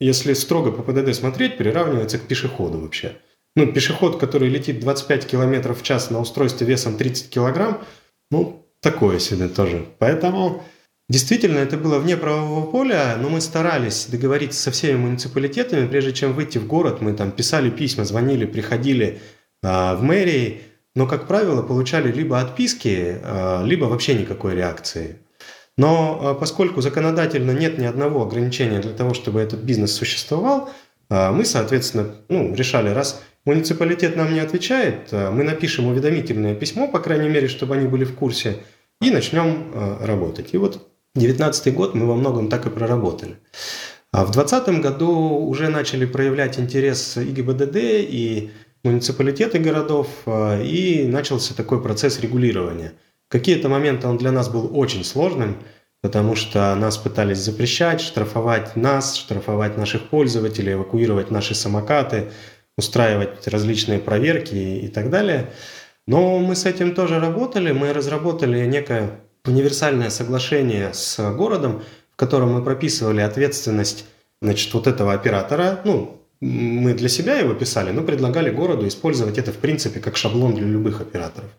[0.00, 3.16] если строго по ПДД смотреть, приравнивается к пешеходу вообще
[3.56, 7.78] ну, пешеход, который летит 25 км в час на устройстве весом 30 кг,
[8.30, 9.86] ну, такое себе тоже.
[9.98, 10.62] Поэтому
[11.08, 16.34] действительно это было вне правового поля, но мы старались договориться со всеми муниципалитетами, прежде чем
[16.34, 19.20] выйти в город, мы там писали письма, звонили, приходили
[19.62, 20.60] э, в мэрии,
[20.94, 25.16] но, как правило, получали либо отписки, э, либо вообще никакой реакции.
[25.78, 30.68] Но э, поскольку законодательно нет ни одного ограничения для того, чтобы этот бизнес существовал,
[31.08, 36.98] мы, соответственно, ну, решали, раз Муниципалитет нам не отвечает, э, мы напишем уведомительное письмо, по
[36.98, 38.56] крайней мере, чтобы они были в курсе,
[39.00, 40.48] и начнем э, работать.
[40.52, 43.36] И вот 2019 год мы во многом так и проработали.
[44.10, 45.10] А в 2020 году
[45.46, 48.50] уже начали проявлять интерес и ГИБДД, и
[48.82, 52.94] муниципалитеты городов, э, и начался такой процесс регулирования.
[53.28, 55.58] Какие-то моменты он для нас был очень сложным,
[56.02, 62.24] потому что нас пытались запрещать, штрафовать нас, штрафовать наших пользователей, эвакуировать наши самокаты–
[62.76, 65.50] устраивать различные проверки и так далее.
[66.06, 67.72] Но мы с этим тоже работали.
[67.72, 74.06] Мы разработали некое универсальное соглашение с городом, в котором мы прописывали ответственность
[74.40, 75.80] значит, вот этого оператора.
[75.84, 80.54] Ну, мы для себя его писали, но предлагали городу использовать это, в принципе, как шаблон
[80.54, 81.50] для любых операторов.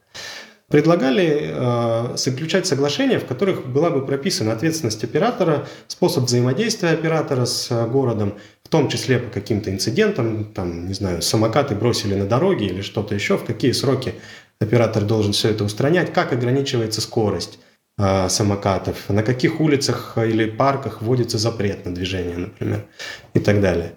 [0.69, 7.71] Предлагали э, заключать соглашения, в которых была бы прописана ответственность оператора, способ взаимодействия оператора с
[7.71, 8.33] э, городом,
[8.67, 13.15] в том числе по каким-то инцидентам, там, не знаю, самокаты бросили на дороге или что-то
[13.15, 14.15] еще, в какие сроки
[14.59, 17.59] оператор должен все это устранять, как ограничивается скорость
[17.97, 22.85] э, самокатов, на каких улицах или парках вводится запрет на движение, например,
[23.33, 23.93] и так далее.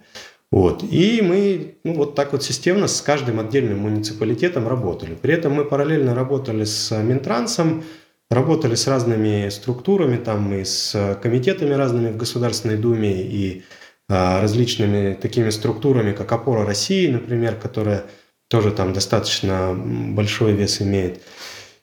[0.52, 0.84] Вот.
[0.84, 5.16] И мы ну, вот так вот системно с каждым отдельным муниципалитетом работали.
[5.16, 7.82] При этом мы параллельно работали с Минтрансом,
[8.30, 13.64] работали с разными структурами, там и с комитетами разными в Государственной Думе, и
[14.10, 18.04] различными такими структурами, как «Опора России», например, которая
[18.48, 21.22] тоже там достаточно большой вес имеет.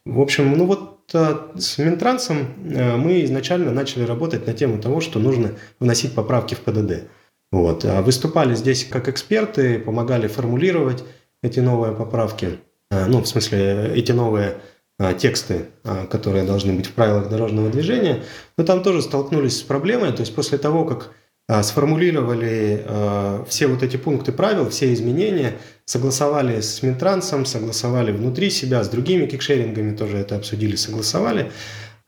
[0.06, 5.00] В общем, ну вот а, с Минтрансом а, мы изначально начали работать на тему того,
[5.00, 7.10] что нужно вносить поправки в ПДД.
[7.52, 7.86] Вот.
[7.86, 11.04] А выступали здесь как эксперты, помогали формулировать
[11.42, 12.60] эти новые поправки,
[12.92, 14.58] а, ну, в смысле, эти новые
[15.00, 15.68] а, тексты,
[16.10, 18.24] которые должны быть в правилах дорожного движения,
[18.58, 21.12] но там тоже столкнулись с проблемой, то есть после того, как
[21.62, 22.84] сформулировали
[23.48, 25.54] все вот эти пункты правил, все изменения,
[25.86, 31.52] согласовали с Минтрансом, согласовали внутри себя, с другими кикшерингами тоже это обсудили, согласовали,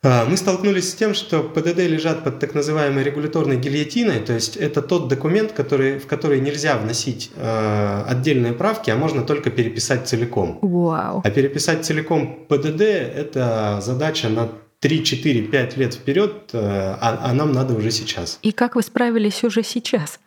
[0.02, 4.56] а, мы столкнулись с тем, что ПДД лежат под так называемой регуляторной гильотиной, то есть
[4.56, 10.08] это тот документ, который, в который нельзя вносить э, отдельные правки, а можно только переписать
[10.08, 10.60] целиком.
[10.62, 11.22] Вау.
[11.22, 17.34] А переписать целиком ПДД– это задача на 3, 4, 5 лет вперед, э, а, а
[17.34, 18.40] нам надо уже сейчас.
[18.42, 20.20] И как вы справились уже сейчас?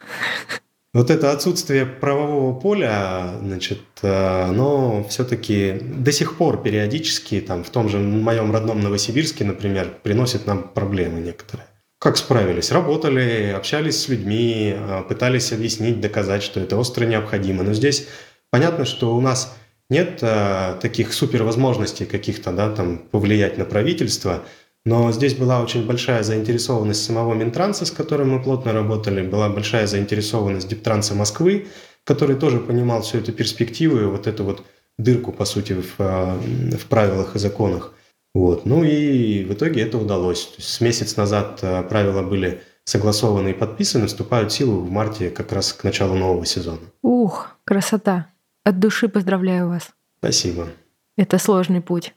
[0.95, 7.71] Вот это отсутствие правового поля, значит, э, оно все-таки до сих пор периодически, там, в
[7.71, 11.67] том же моем родном Новосибирске, например, приносит нам проблемы некоторые.
[11.99, 12.71] Как справились?
[12.73, 17.63] Работали, общались с людьми, э, пытались объяснить, доказать, что это остро необходимо.
[17.63, 18.07] Но здесь
[18.51, 19.57] понятно, что у нас
[19.93, 24.43] нет э, таких супервозможностей каких-то, да, там, повлиять на правительство–
[24.85, 29.87] но здесь была очень большая заинтересованность самого Минтранса, с которым мы плотно работали, была большая
[29.87, 31.69] заинтересованность Диптранса Москвы,
[32.05, 34.65] который тоже понимал всю эту перспективу и вот эту вот
[34.99, 37.93] дырку, по сути, в, а, в правилах и законах.
[38.35, 38.67] Вот.
[38.67, 40.47] Ну и в итоге это удалось.
[40.47, 44.91] То есть с месяц назад а, правила были согласованы и подписаны, вступают в силу в
[44.91, 46.81] марте как раз к началу нового сезона.
[47.03, 48.32] Ух, красота.
[48.65, 49.91] От души поздравляю вас.
[50.19, 50.69] Спасибо.
[51.17, 52.15] Это сложный путь.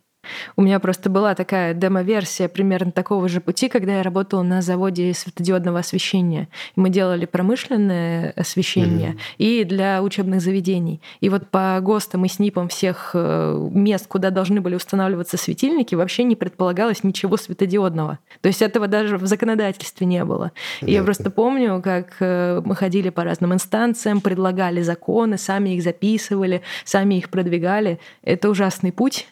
[0.56, 5.14] У меня просто была такая демо-версия примерно такого же пути, когда я работала на заводе
[5.14, 6.48] светодиодного освещения.
[6.76, 9.36] Мы делали промышленное освещение mm-hmm.
[9.38, 11.02] и для учебных заведений.
[11.22, 16.24] И вот по ГОСТам и СНИПам всех э, мест, куда должны были устанавливаться светильники, вообще
[16.24, 18.20] не предполагалось ничего светодиодного.
[18.42, 20.52] То есть этого даже в законодательстве не было.
[20.82, 25.84] И я просто помню, как э, мы ходили по разным инстанциям, предлагали законы, сами их
[25.84, 28.00] записывали, сами их продвигали.
[28.24, 29.28] Это ужасный путь,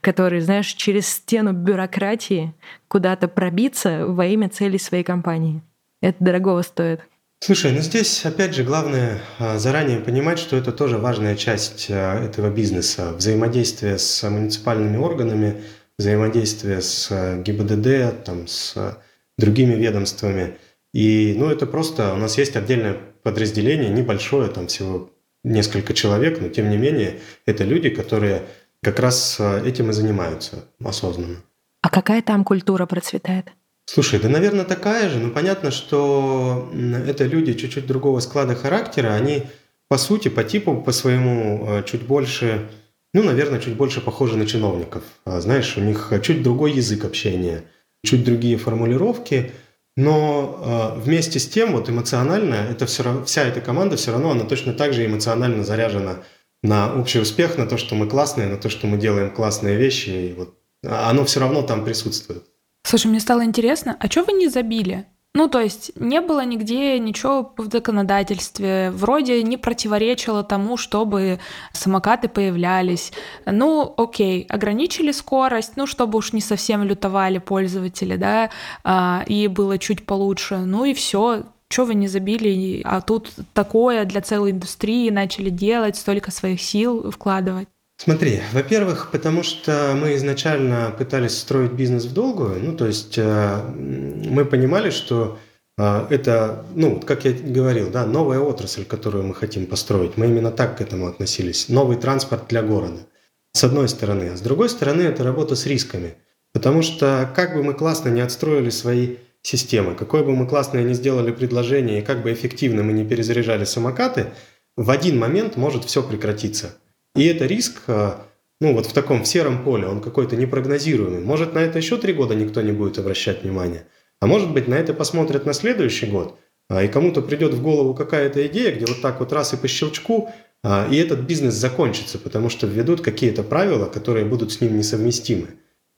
[0.00, 2.54] который, знаешь, через стену бюрократии
[2.88, 5.62] куда-то пробиться во имя целей своей компании.
[6.00, 7.00] Это дорогого стоит.
[7.40, 12.24] Слушай, ну здесь, опять же, главное а, заранее понимать, что это тоже важная часть а,
[12.24, 13.12] этого бизнеса.
[13.12, 15.62] Взаимодействие с муниципальными органами,
[15.98, 18.98] взаимодействие с а, ГИБДД, там, с
[19.36, 20.56] другими ведомствами.
[20.94, 25.10] И, ну, это просто, у нас есть отдельное подразделение, небольшое, там всего
[25.44, 28.42] несколько человек, но тем не менее, это люди, которые
[28.82, 31.36] как раз э, этим и занимаются осознанно.
[31.82, 33.46] А какая там культура процветает?
[33.86, 35.18] Слушай, да, наверное, такая же.
[35.18, 36.70] Но понятно, что
[37.06, 39.14] это люди чуть-чуть другого склада характера.
[39.14, 39.44] Они,
[39.88, 42.68] по сути, по типу, по своему э, чуть больше,
[43.14, 45.04] ну, наверное, чуть больше похожи на чиновников.
[45.24, 47.62] А, знаешь, у них чуть другой язык общения,
[48.04, 49.52] чуть другие формулировки.
[49.96, 54.44] Но э, вместе с тем, вот эмоционально, это все, вся эта команда все равно, она
[54.44, 56.24] точно так же эмоционально заряжена
[56.66, 60.10] на общий успех, на то, что мы классные, на то, что мы делаем классные вещи,
[60.10, 62.44] и вот оно все равно там присутствует.
[62.84, 65.06] Слушай, мне стало интересно, а что вы не забили?
[65.34, 71.40] Ну, то есть не было нигде ничего в законодательстве, вроде не противоречило тому, чтобы
[71.72, 73.12] самокаты появлялись.
[73.44, 78.48] Ну, окей, ограничили скорость, ну, чтобы уж не совсем лютовали пользователи, да,
[78.82, 80.56] а, и было чуть получше.
[80.56, 85.96] Ну и все, что вы не забили, а тут такое для целой индустрии начали делать,
[85.96, 87.68] столько своих сил вкладывать?
[87.98, 93.62] Смотри, во-первых, потому что мы изначально пытались строить бизнес в долгую, ну, то есть э,
[93.74, 95.38] мы понимали, что
[95.78, 100.18] э, это, ну, как я говорил, да, новая отрасль, которую мы хотим построить.
[100.18, 101.70] Мы именно так к этому относились.
[101.70, 103.06] Новый транспорт для города.
[103.52, 104.28] С одной стороны.
[104.34, 106.16] А с другой стороны, это работа с рисками.
[106.52, 109.16] Потому что как бы мы классно не отстроили свои
[109.46, 113.64] системы, какое бы мы классное ни сделали предложение и как бы эффективно мы не перезаряжали
[113.64, 114.32] самокаты,
[114.76, 116.76] в один момент может все прекратиться.
[117.14, 118.14] И это риск, э,
[118.60, 121.20] ну вот в таком в сером поле, он какой-то непрогнозируемый.
[121.20, 123.86] Может на это еще три года никто не будет обращать внимания,
[124.20, 126.36] а может быть на это посмотрят на следующий год,
[126.68, 129.68] а, и кому-то придет в голову какая-то идея, где вот так вот раз и по
[129.68, 130.28] щелчку,
[130.64, 135.50] а, и этот бизнес закончится, потому что введут какие-то правила, которые будут с ним несовместимы.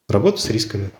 [0.06, 0.90] Работа с рисками.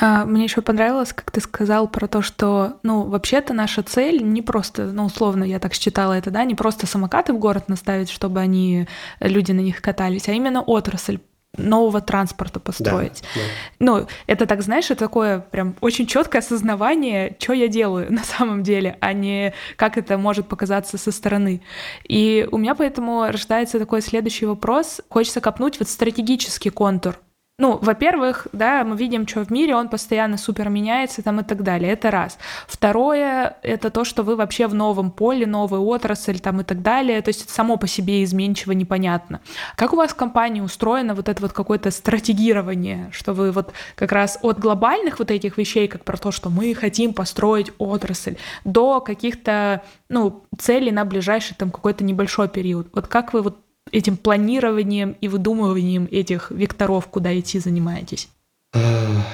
[0.00, 4.42] А, мне еще понравилось, как ты сказал про то, что, ну, вообще-то наша цель не
[4.42, 8.40] просто, ну, условно, я так считала это, да, не просто самокаты в город наставить, чтобы
[8.40, 8.88] они,
[9.20, 11.20] люди на них катались, а именно отрасль
[11.56, 13.22] нового транспорта построить.
[13.22, 13.40] Да, да.
[13.78, 18.62] Ну, это так, знаешь, это такое прям очень четкое осознавание, что я делаю на самом
[18.62, 21.62] деле, а не как это может показаться со стороны.
[22.08, 25.00] И у меня поэтому рождается такой следующий вопрос.
[25.08, 27.18] Хочется копнуть вот стратегический контур
[27.56, 31.62] ну, во-первых, да, мы видим, что в мире он постоянно супер меняется там и так
[31.62, 31.92] далее.
[31.92, 32.36] Это раз.
[32.66, 37.22] Второе, это то, что вы вообще в новом поле, новая отрасль там и так далее.
[37.22, 39.40] То есть само по себе изменчиво, непонятно.
[39.76, 44.10] Как у вас в компании устроено вот это вот какое-то стратегирование, что вы вот как
[44.10, 49.00] раз от глобальных вот этих вещей, как про то, что мы хотим построить отрасль, до
[49.00, 52.88] каких-то, ну, целей на ближайший там какой-то небольшой период.
[52.92, 53.63] Вот как вы вот
[53.94, 58.28] этим планированием и выдумыванием этих векторов, куда идти, занимаетесь?
[58.72, 59.24] А,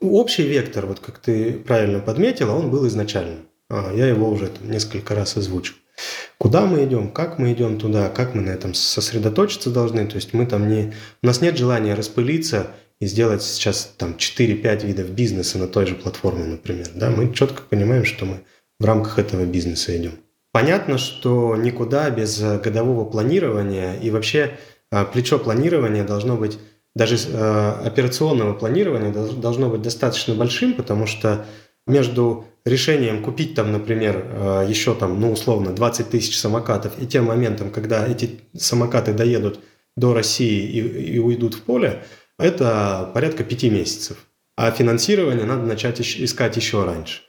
[0.00, 3.38] общий вектор, вот как ты правильно подметила, он был изначально.
[3.68, 5.74] А, я его уже там несколько раз озвучил.
[6.38, 10.06] Куда мы идем, как мы идем туда, как мы на этом сосредоточиться должны.
[10.06, 10.92] То есть мы там не...
[11.22, 12.68] У нас нет желания распылиться
[13.00, 16.88] и сделать сейчас там 4-5 видов бизнеса на той же платформе, например.
[16.94, 17.10] Да?
[17.10, 18.44] Мы четко понимаем, что мы
[18.78, 20.12] в рамках этого бизнеса идем.
[20.54, 24.56] Понятно, что никуда без э, годового планирования и вообще
[24.92, 26.60] э, плечо планирования должно быть,
[26.94, 31.44] даже э, операционного планирования должно быть достаточно большим, потому что
[31.88, 37.70] между решением купить там, например, еще там, ну, условно, 20 тысяч самокатов и тем моментом,
[37.70, 39.58] когда эти самокаты доедут
[39.96, 42.04] до России и, и уйдут в поле,
[42.38, 44.18] это порядка пяти месяцев.
[44.56, 47.22] А финансирование надо начать искать еще раньше.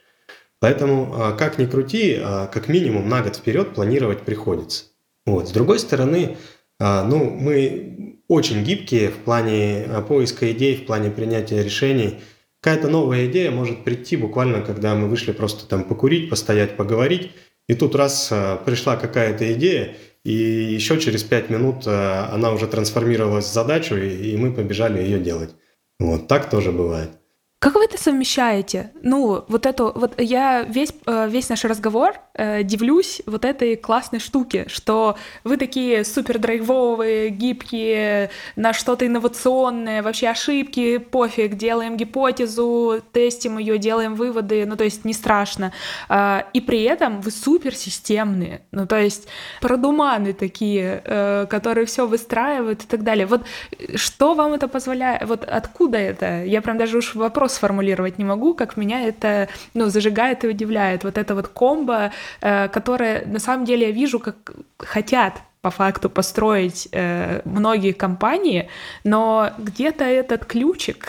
[0.60, 4.84] Поэтому, а, как ни крути, а, как минимум на год вперед планировать приходится.
[5.26, 5.48] Вот.
[5.48, 6.36] С другой стороны,
[6.78, 12.20] а, ну, мы очень гибкие в плане поиска идей, в плане принятия решений.
[12.60, 17.30] Какая-то новая идея может прийти буквально, когда мы вышли просто там покурить, постоять, поговорить,
[17.68, 18.32] и тут раз
[18.64, 19.94] пришла какая-то идея,
[20.24, 25.54] и еще через пять минут она уже трансформировалась в задачу, и мы побежали ее делать.
[26.00, 27.15] Вот так тоже бывает.
[27.58, 28.92] Как вы это совмещаете?
[29.00, 34.18] Ну, вот эту, вот я весь, э, весь наш разговор э, дивлюсь вот этой классной
[34.18, 43.00] штуке, что вы такие супер драйвовые, гибкие, на что-то инновационное, вообще ошибки, пофиг, делаем гипотезу,
[43.12, 45.72] тестим ее, делаем выводы, ну, то есть не страшно.
[46.10, 49.28] Э, и при этом вы супер системные, ну, то есть
[49.62, 53.24] продуманы такие, э, которые все выстраивают и так далее.
[53.24, 53.46] Вот
[53.94, 55.26] что вам это позволяет?
[55.26, 56.44] Вот откуда это?
[56.44, 60.48] Я прям даже уж вопрос вопрос сформулировать не могу, как меня это ну, зажигает и
[60.48, 61.04] удивляет.
[61.04, 64.36] Вот это вот комбо, э, которое на самом деле я вижу, как
[64.78, 68.68] хотят по факту построить э, многие компании,
[69.04, 71.06] но где-то этот ключик,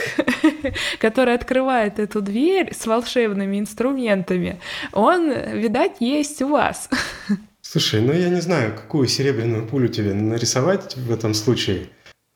[1.01, 4.59] который открывает эту дверь с волшебными инструментами,
[4.93, 6.89] он, видать, есть у вас.
[7.61, 11.87] Слушай, ну я не знаю, какую серебряную пулю тебе нарисовать в этом случае.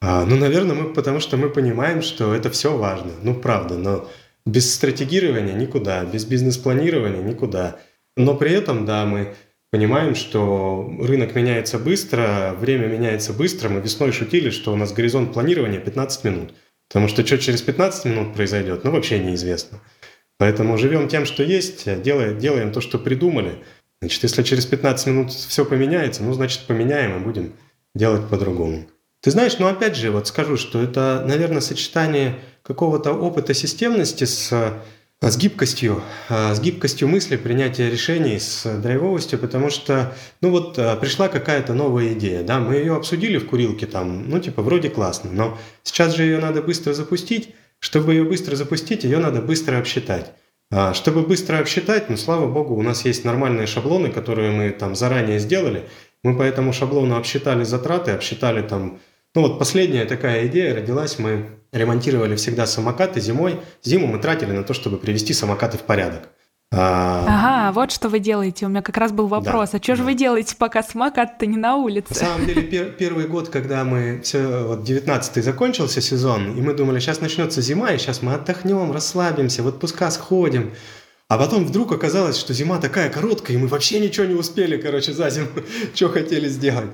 [0.01, 3.11] А, ну, наверное, мы, потому что мы понимаем, что это все важно.
[3.21, 4.09] Ну, правда, но
[4.45, 7.79] без стратегирования никуда, без бизнес-планирования никуда.
[8.17, 9.35] Но при этом, да, мы
[9.71, 13.69] понимаем, что рынок меняется быстро, время меняется быстро.
[13.69, 16.53] Мы весной шутили, что у нас горизонт планирования 15 минут.
[16.89, 19.79] Потому что что через 15 минут произойдет, ну вообще неизвестно.
[20.37, 23.63] Поэтому живем тем, что есть, делаем, делаем то, что придумали.
[24.01, 27.53] Значит, если через 15 минут все поменяется, ну, значит, поменяем и будем
[27.93, 28.87] делать по-другому.
[29.21, 34.51] Ты знаешь, ну опять же, вот скажу, что это, наверное, сочетание какого-то опыта системности с,
[35.21, 41.73] с гибкостью, с гибкостью мысли, принятия решений, с драйвовостью, потому что, ну вот, пришла какая-то
[41.73, 46.15] новая идея, да, мы ее обсудили в курилке там, ну типа вроде классно, но сейчас
[46.15, 50.33] же ее надо быстро запустить, чтобы ее быстро запустить, ее надо быстро обсчитать.
[50.73, 54.95] А чтобы быстро обсчитать, ну, слава богу, у нас есть нормальные шаблоны, которые мы там
[54.95, 55.83] заранее сделали.
[56.23, 58.99] Мы по этому шаблону обсчитали затраты, обсчитали там
[59.35, 63.59] ну вот последняя такая идея родилась, мы ремонтировали всегда самокаты зимой.
[63.83, 66.29] Зиму мы тратили на то, чтобы привести самокаты в порядок.
[66.73, 67.25] А...
[67.27, 68.65] Ага, вот что вы делаете.
[68.65, 69.71] У меня как раз был вопрос.
[69.71, 69.95] Да, а что да.
[69.97, 72.09] же вы делаете, пока самокат-то не на улице?
[72.11, 76.73] На самом деле, пер- первый год, когда мы все, вот 19-й закончился сезон, и мы
[76.73, 80.71] думали, сейчас начнется зима, и сейчас мы отдохнем, расслабимся, в отпуска сходим.
[81.31, 85.13] А потом вдруг оказалось, что зима такая короткая, и мы вообще ничего не успели, короче,
[85.13, 85.47] за зиму,
[85.95, 86.89] что хотели сделать.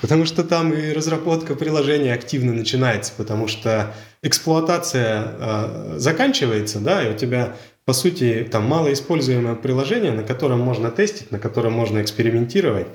[0.00, 7.12] Потому что там и разработка приложения активно начинается, потому что эксплуатация э, заканчивается, да, и
[7.12, 12.86] у тебя, по сути, там малоиспользуемое приложение, на котором можно тестить, на котором можно экспериментировать.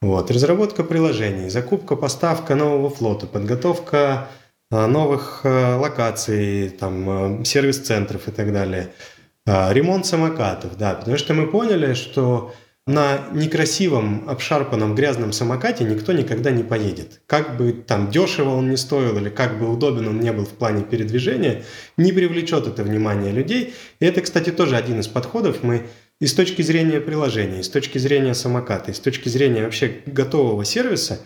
[0.00, 0.28] Вот.
[0.32, 4.26] Разработка приложений, закупка, поставка нового флота, подготовка
[4.72, 8.90] э, новых э, локаций, там, э, сервис-центров и так далее–
[9.46, 12.54] ремонт самокатов, да, потому что мы поняли, что
[12.86, 17.20] на некрасивом, обшарпанном, грязном самокате никто никогда не поедет.
[17.26, 20.50] Как бы там дешево он не стоил или как бы удобен он не был в
[20.50, 21.62] плане передвижения,
[21.96, 23.74] не привлечет это внимание людей.
[24.00, 25.62] И это, кстати, тоже один из подходов.
[25.62, 25.86] Мы
[26.20, 30.00] и с точки зрения приложения, и с точки зрения самоката, и с точки зрения вообще
[30.06, 31.20] готового сервиса,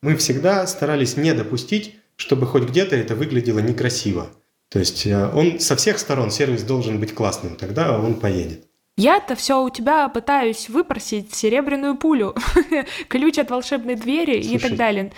[0.00, 4.30] мы всегда старались не допустить, чтобы хоть где-то это выглядело некрасиво.
[4.72, 8.64] То есть э, он со всех сторон, сервис должен быть классным, тогда он поедет.
[8.96, 12.34] Я-то все у тебя пытаюсь выпросить серебряную пулю,
[13.08, 15.12] ключ от волшебной двери Слушай, и так далее.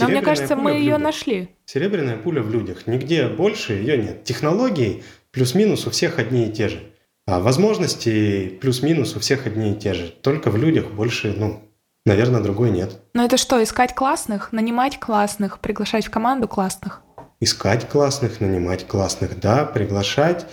[0.00, 1.48] Но мне кажется, мы ее нашли.
[1.66, 2.86] Серебряная пуля в людях.
[2.86, 4.24] Нигде больше ее нет.
[4.24, 5.02] Технологии
[5.32, 6.82] плюс-минус у всех одни и те же.
[7.26, 10.08] А возможности плюс-минус у всех одни и те же.
[10.08, 11.62] Только в людях больше, ну,
[12.04, 13.00] наверное, другой нет.
[13.14, 17.03] Но это что, искать классных, нанимать классных, приглашать в команду классных?
[17.40, 20.46] Искать классных, нанимать классных, да, приглашать.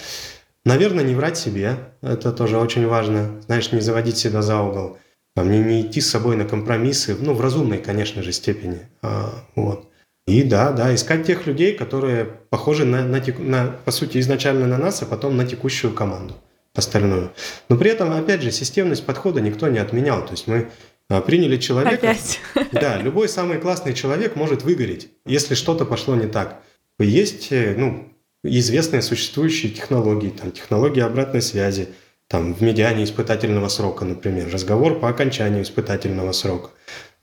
[0.65, 3.41] Наверное, не врать себе, это тоже очень важно.
[3.45, 4.97] Знаешь, не заводить себя за угол.
[5.35, 8.79] А мне не идти с собой на компромиссы, ну, в разумной, конечно же, степени.
[9.01, 9.87] А, вот.
[10.27, 14.77] И да, да, искать тех людей, которые похожи на, на, на, по сути, изначально на
[14.77, 16.35] нас, а потом на текущую команду
[16.75, 17.31] остальную.
[17.69, 20.23] Но при этом, опять же, системность подхода никто не отменял.
[20.25, 20.69] То есть мы
[21.09, 22.11] а, приняли человека.
[22.11, 22.39] Опять.
[22.71, 26.61] Да, любой самый классный человек может выгореть, если что-то пошло не так.
[27.01, 28.11] Есть э, ну,
[28.43, 31.89] известные существующие технологии, там, технологии обратной связи,
[32.27, 36.69] там, в медиане испытательного срока, например, разговор по окончанию испытательного срока,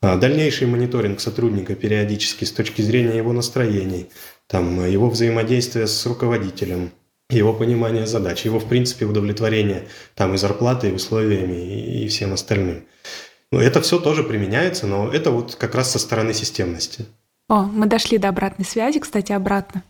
[0.00, 4.10] а, дальнейший мониторинг сотрудника периодически с точки зрения его настроений,
[4.46, 6.92] там, его взаимодействия с руководителем,
[7.30, 12.84] его понимание задач, его, в принципе, удовлетворение там, и зарплатой, и условиями, и всем остальным.
[13.50, 17.06] Ну, это все тоже применяется, но это вот как раз со стороны системности.
[17.48, 19.82] О, мы дошли до обратной связи, кстати, обратно.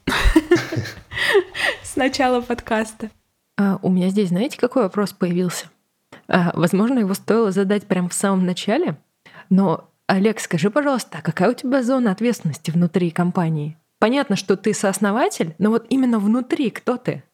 [1.83, 3.11] С начала подкаста.
[3.57, 5.67] А, у меня здесь, знаете, какой вопрос появился?
[6.29, 8.97] А, возможно, его стоило задать прямо в самом начале,
[9.51, 13.77] но, Олег, скажи, пожалуйста, а какая у тебя зона ответственности внутри компании?
[13.99, 17.25] Понятно, что ты сооснователь, но вот именно внутри кто ты?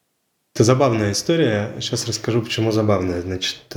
[0.55, 1.73] Это забавная история.
[1.79, 3.21] Сейчас расскажу, почему забавная.
[3.21, 3.75] Значит,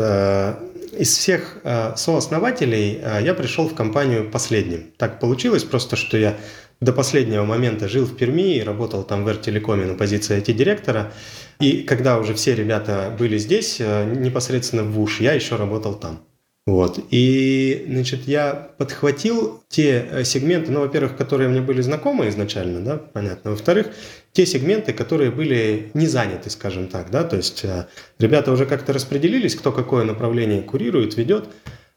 [0.93, 4.93] из всех э, сооснователей э, я пришел в компанию последним.
[4.97, 6.37] Так получилось просто, что я
[6.81, 11.13] до последнего момента жил в Перми и работал там в Эртелекоме на позиции IT-директора.
[11.61, 16.21] И когда уже все ребята были здесь, непосредственно в ВУШ, я еще работал там.
[16.69, 17.01] Вот.
[17.11, 22.99] И, значит, я подхватил те э, сегменты, ну, во-первых, которые мне были знакомы изначально, да,
[22.99, 23.53] понятно.
[23.53, 23.87] Во-вторых,
[24.33, 27.87] те сегменты, которые были не заняты, скажем так, да, то есть э,
[28.19, 31.47] ребята уже как-то распределились, кто какое направление курирует, ведет,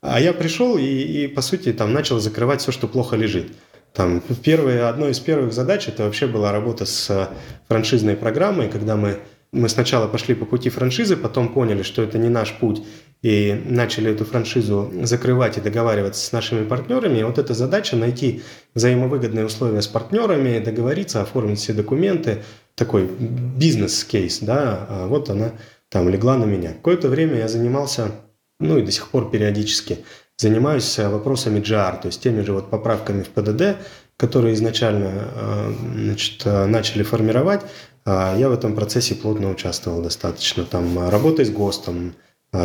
[0.02, 3.52] а я пришел и, и по сути, там начал закрывать все, что плохо лежит.
[3.94, 7.28] Там первое, одно из первых задач это вообще была работа с э,
[7.68, 9.20] франшизной программой, когда мы
[9.52, 12.84] мы сначала пошли по пути франшизы, потом поняли, что это не наш путь,
[13.22, 17.22] и начали эту франшизу закрывать и договариваться с нашими партнерами.
[17.22, 18.42] Вот эта задача найти
[18.74, 22.44] взаимовыгодные условия с партнерами, договориться, оформить все документы,
[22.76, 25.52] такой бизнес-кейс, да, а вот она
[25.90, 26.74] там легла на меня.
[26.74, 28.12] Какое-то время я занимался,
[28.60, 30.00] ну и до сих пор периодически
[30.38, 33.78] занимаюсь вопросами GR, то есть теми же вот поправками в ПДД,
[34.18, 37.62] которые изначально э, значит, начали формировать.
[38.04, 40.64] А я в этом процессе плотно участвовал достаточно.
[40.64, 42.16] Там работой с ГОСТом,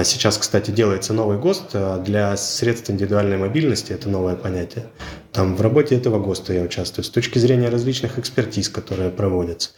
[0.02, 4.86] сейчас, кстати, делается новый ГОСТ а для средств индивидуальной мобильности, это новое понятие.
[5.32, 9.70] Там в работе этого ГОСТа я участвую с точки зрения различных экспертиз, которые проводятся.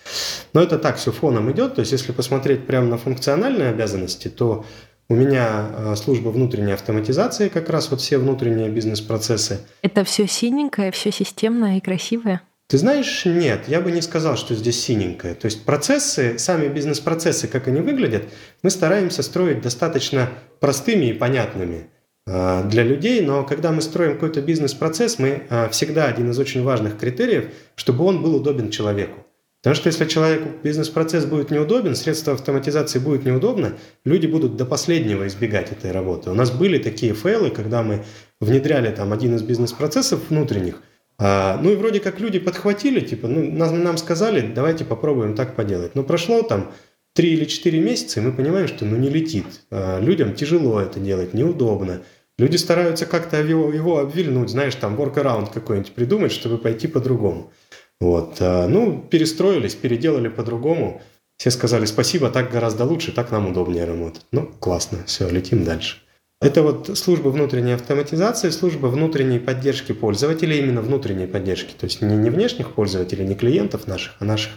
[0.55, 4.65] Но это так все фоном идет, то есть если посмотреть прямо на функциональные обязанности, то
[5.11, 9.61] у меня а, служба внутренней автоматизации, как раз вот все внутренние бизнес-процессы.
[9.83, 12.43] Это все синенькое, все системное и красивое?
[12.69, 15.35] Ты знаешь, нет, я бы не сказал, что здесь синенькое.
[15.35, 18.25] То есть процессы, сами бизнес-процессы, как они выглядят,
[18.63, 20.29] мы стараемся строить достаточно
[20.61, 21.89] простыми и понятными
[22.27, 26.63] а, для людей, но когда мы строим какой-то бизнес-процесс, мы а, всегда один из очень
[26.63, 29.25] важных критериев, чтобы он был удобен человеку.
[29.63, 35.27] Потому что если человеку бизнес-процесс будет неудобен, средства автоматизации будет неудобно, люди будут до последнего
[35.27, 36.29] избегать этой работы.
[36.31, 38.05] У нас были такие фейлы, когда мы
[38.41, 40.83] внедряли там один из бизнес-процессов внутренних,
[41.19, 45.57] а, ну и вроде как люди подхватили, типа, ну нам, нам сказали, давайте попробуем так
[45.57, 45.95] поделать.
[45.95, 46.73] Но прошло там
[47.15, 49.47] 3 или 4 месяца, и мы понимаем, что ну не летит.
[49.71, 52.03] А, людям тяжело это делать, неудобно.
[52.39, 57.53] Люди стараются как-то его, его обвильнуть, знаешь, там workaround какой-нибудь придумать, чтобы пойти по-другому.
[58.01, 58.37] Вот.
[58.39, 61.03] А, ну, перестроились, переделали по-другому.
[61.37, 64.23] Все сказали спасибо, так гораздо лучше, так нам удобнее работать.
[64.31, 65.97] Ну, классно, все, летим дальше.
[66.41, 72.17] Это вот служба внутренней автоматизации, служба внутренней поддержки пользователей, именно внутренней поддержки, то есть не,
[72.17, 74.53] не внешних пользователей, не клиентов наших, а наших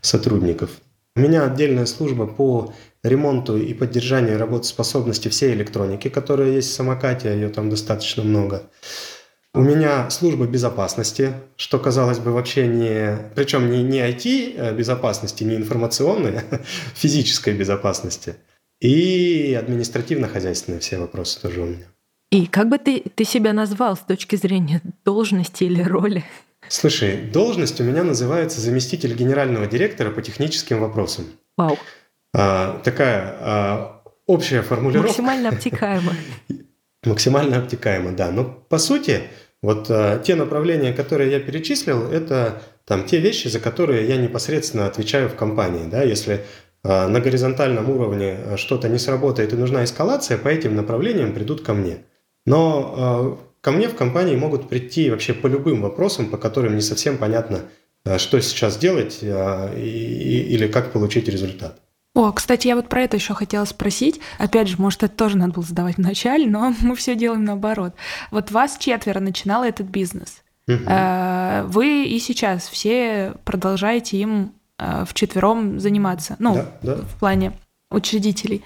[0.00, 0.70] сотрудников.
[1.14, 2.74] У меня отдельная служба по
[3.04, 8.64] ремонту и поддержанию работоспособности всей электроники, которая есть в самокате, ее там достаточно много.
[9.52, 13.18] У меня служба безопасности, что казалось бы вообще не...
[13.34, 16.60] Причем не, не IT э, безопасности, не информационной, а
[16.94, 18.36] физической безопасности.
[18.80, 21.86] И административно-хозяйственные все вопросы тоже у меня.
[22.30, 26.24] И как бы ты, ты себя назвал с точки зрения должности или роли?
[26.68, 31.26] Слушай, должность у меня называется заместитель генерального директора по техническим вопросам.
[31.56, 31.76] Вау.
[32.32, 35.08] А, такая а, общая формулировка.
[35.08, 36.12] Максимально обтекаемо.
[37.04, 38.30] Максимально обтекаемо, да.
[38.30, 39.22] Но по сути,
[39.62, 44.86] вот а, те направления, которые я перечислил, это там те вещи, за которые я непосредственно
[44.86, 45.88] отвечаю в компании.
[45.90, 46.02] Да?
[46.04, 46.44] Если
[46.82, 51.74] на горизонтальном уровне а, что-то не сработает и нужна эскалация, по этим направлениям придут ко
[51.74, 52.04] мне.
[52.46, 56.80] Но а, Ко мне в компании могут прийти вообще по любым вопросам, по которым не
[56.80, 57.60] совсем понятно,
[58.16, 61.78] что сейчас делать или как получить результат.
[62.14, 64.20] О, кстати, я вот про это еще хотела спросить.
[64.38, 67.92] Опять же, может, это тоже надо было задавать в начале, но мы все делаем наоборот.
[68.30, 70.42] Вот вас четверо начинало этот бизнес.
[70.66, 70.84] Угу.
[71.66, 74.54] Вы и сейчас все продолжаете им
[75.06, 76.36] вчетвером заниматься.
[76.38, 76.94] Ну, да, да.
[77.02, 77.52] в плане
[77.90, 78.64] учредителей.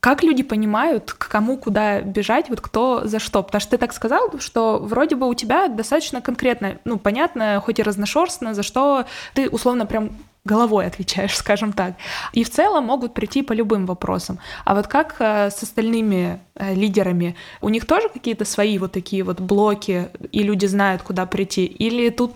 [0.00, 3.42] Как люди понимают, к кому куда бежать, вот кто за что?
[3.42, 7.78] Потому что ты так сказал, что вроде бы у тебя достаточно конкретно, ну, понятно, хоть
[7.78, 9.04] и разношерстно, за что
[9.34, 10.10] ты условно прям
[10.44, 11.94] головой отвечаешь, скажем так.
[12.32, 14.38] И в целом могут прийти по любым вопросам.
[14.64, 17.36] А вот как э, с остальными э, лидерами?
[17.60, 21.64] У них тоже какие-то свои вот такие вот блоки, и люди знают, куда прийти?
[21.64, 22.32] Или тут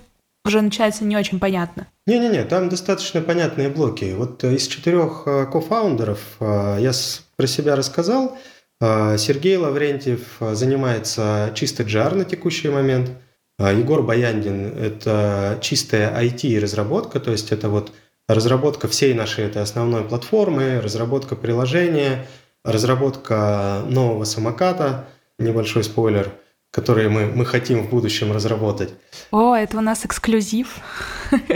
[0.47, 1.89] уже начинается не очень понятно?
[2.07, 4.15] Не-не-не, там достаточно понятные блоки.
[4.17, 6.93] Вот э, из четырех кофаундеров я
[7.37, 8.39] про себя рассказал.
[8.81, 13.11] Сергей Лаврентьев занимается чисто GR на текущий момент.
[13.59, 17.93] Егор Баяндин– это чистая IT и разработка, то есть это вот
[18.29, 22.27] разработка всей нашей этой основной платформы, разработка приложения,
[22.65, 26.33] разработка нового самоката, небольшой спойлер,
[26.77, 28.91] который мы, мы хотим в будущем разработать.
[29.31, 30.77] О, это у нас эксклюзив.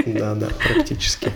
[0.06, 1.30] Да, да, практически.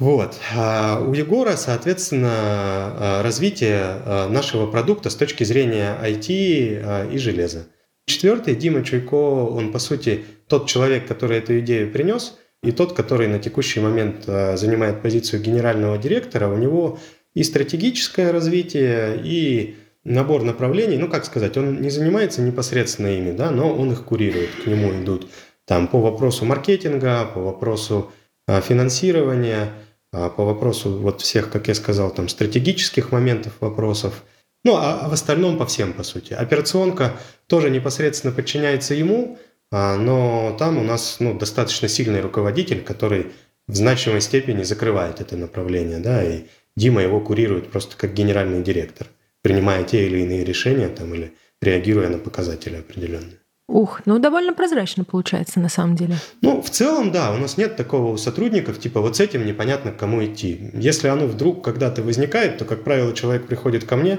[0.00, 0.34] Вот.
[0.56, 7.66] А у Егора, соответственно, а, развитие а, нашего продукта с точки зрения IT и железа.
[8.06, 13.28] Четвертый, Дима Чуйко, он, по сути, тот человек, который эту идею принес, и тот, который
[13.28, 16.48] на текущий момент занимает позицию генерального директора.
[16.48, 16.98] У него
[17.34, 23.50] и стратегическое развитие, и набор направлений, ну, как сказать, он не занимается непосредственно ими, да,
[23.50, 25.28] но он их курирует, к нему идут
[25.66, 28.10] там по вопросу маркетинга, по вопросу
[28.46, 29.72] финансирования–
[30.12, 34.24] а по вопросу вот всех, как я сказал, там стратегических моментов, вопросов.
[34.64, 36.32] Ну, а, а в остальном по всем, по сути.
[36.32, 39.38] Операционка тоже непосредственно подчиняется ему,
[39.70, 43.28] а, но там у нас ну, достаточно сильный руководитель, который
[43.68, 46.46] в значимой степени закрывает это направление, да, и
[46.76, 49.06] Дима его курирует просто как генеральный директор,
[49.42, 53.38] принимая те или иные решения там, или реагируя на показатели определенные.
[53.68, 56.16] Ух, ну довольно прозрачно получается на самом деле.
[56.42, 59.92] Ну, в целом, да, у нас нет такого у сотрудников, типа вот с этим непонятно
[59.92, 60.70] к кому идти.
[60.74, 64.18] Если оно вдруг когда-то возникает, то, как правило, человек приходит ко мне,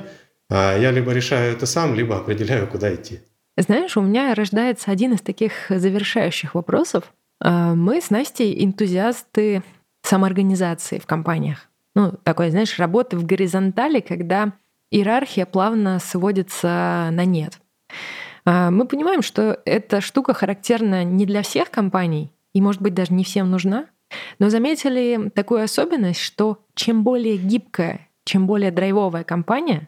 [0.49, 3.19] а я либо решаю это сам, либо определяю, куда идти.
[3.57, 7.13] Знаешь, у меня рождается один из таких завершающих вопросов.
[7.41, 9.63] А, мы с Настей энтузиасты
[10.03, 11.67] самоорганизации в компаниях.
[11.93, 14.53] Ну, такой, знаешь, работы в горизонтали, когда
[14.91, 17.59] иерархия плавно сводится на нет.
[18.45, 23.13] А, мы понимаем, что эта штука характерна не для всех компаний и, может быть, даже
[23.13, 23.85] не всем нужна,
[24.39, 29.87] но заметили такую особенность, что чем более гибкая, чем более драйвовая компания,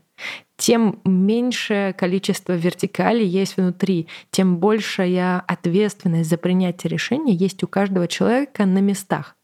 [0.57, 8.07] тем меньшее количество вертикалей есть внутри, тем большая ответственность за принятие решения есть у каждого
[8.07, 9.35] человека на местах.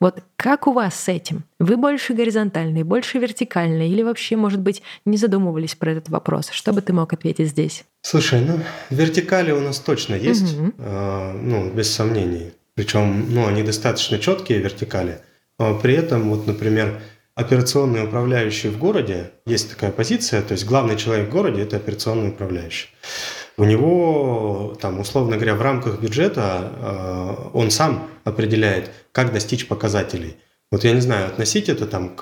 [0.00, 1.44] Вот как у вас с этим?
[1.58, 6.50] Вы больше горизонтальные, больше вертикальные или вообще, может быть, не задумывались про этот вопрос?
[6.50, 7.84] Что бы ты мог ответить здесь?
[8.02, 10.72] Слушай, ну, вертикали у нас точно есть, угу.
[10.78, 12.52] э, ну, без сомнений.
[12.74, 15.20] Причем, ну, они достаточно четкие вертикали.
[15.58, 17.00] Но при этом, вот, например,
[17.34, 22.30] операционный управляющий в городе, есть такая позиция, то есть главный человек в городе– это операционный
[22.30, 22.88] управляющий
[23.56, 30.36] у него, там, условно говоря, в рамках бюджета э, он сам определяет, как достичь показателей.
[30.70, 32.16] Вот я не знаю, относить это там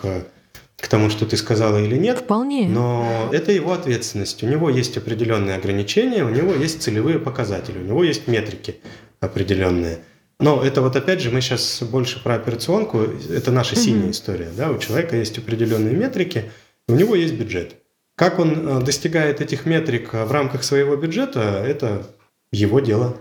[0.83, 2.19] к тому, что ты сказала или нет.
[2.19, 2.69] Вполне.
[2.69, 4.43] Но это его ответственность.
[4.43, 8.77] У него есть определенные ограничения, у него есть целевые показатели, у него есть метрики
[9.21, 10.01] определенные.
[10.41, 12.99] Но это вот опять же мы сейчас больше про операционку.
[13.31, 14.51] Это наша синяя история.
[14.57, 14.71] Да?
[14.71, 16.51] У человека есть определенные метрики,
[16.89, 17.77] у него есть бюджет.
[18.17, 22.07] Как он э, достигает этих метрик в рамках своего бюджета, это
[22.53, 23.17] его дело.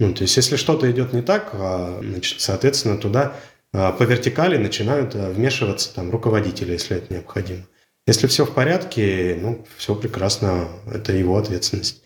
[0.00, 3.36] Ну, то есть, если что-то идет не так, а, значит, соответственно, туда
[3.72, 7.64] а, по вертикали начинают вмешиваться там руководители, если это необходимо.
[8.06, 12.02] Если все в порядке, ну, все прекрасно, это его ответственность.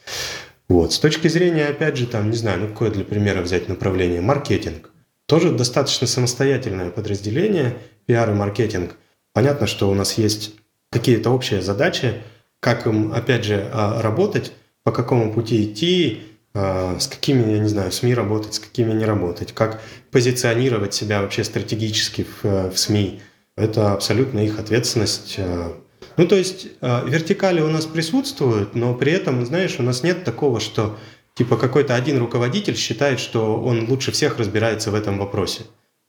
[0.68, 0.92] Вот.
[0.92, 4.90] С точки зрения, опять же, там, не знаю, ну, какое для примера взять направление, маркетинг.
[5.26, 7.76] Тоже достаточно самостоятельное подразделение,
[8.06, 8.96] пиар и маркетинг.
[9.32, 10.54] Понятно, что у нас есть
[10.90, 12.22] какие-то общие задачи,
[12.60, 14.52] как им, опять же, работать,
[14.84, 16.22] по какому пути идти,
[16.54, 19.80] а, с какими, я не знаю, СМИ работать, с какими не работать, как
[20.10, 23.20] позиционировать себя вообще стратегически в, в СМИ.
[23.56, 25.36] Это абсолютно их ответственность.
[25.38, 25.76] А.
[26.16, 30.24] Ну, то есть а, вертикали у нас присутствуют, но при этом, знаешь, у нас нет
[30.24, 30.96] такого, что
[31.34, 35.62] типа какой-то один руководитель считает, что он лучше всех разбирается в этом вопросе.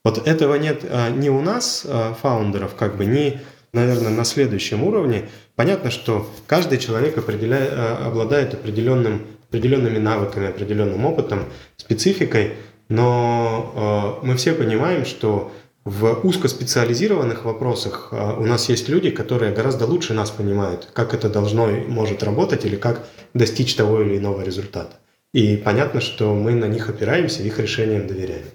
[0.04, 0.84] Вот этого нет
[1.18, 1.86] ни у нас,
[2.22, 3.42] фаундеров, как бы, ни,
[3.74, 5.30] наверное, на следующем уровне.
[5.56, 11.46] Понятно, что каждый человек определяет, обладает определенным определенными навыками, определенным опытом,
[11.76, 12.54] спецификой,
[12.88, 15.52] но э, мы все понимаем, что
[15.86, 21.30] в узкоспециализированных вопросах э, у нас есть люди, которые гораздо лучше нас понимают, как это
[21.30, 24.98] должно может работать или как достичь того или иного результата.
[25.34, 28.46] И понятно, что мы на них опираемся, их решениям доверяем.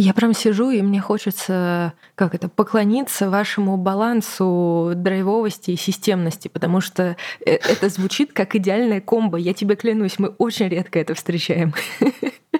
[0.00, 6.80] Я прям сижу, и мне хочется, как это, поклониться вашему балансу драйвовости и системности, потому
[6.80, 9.38] что э, это звучит как идеальная комбо.
[9.38, 11.74] Я тебе клянусь, мы очень редко это встречаем.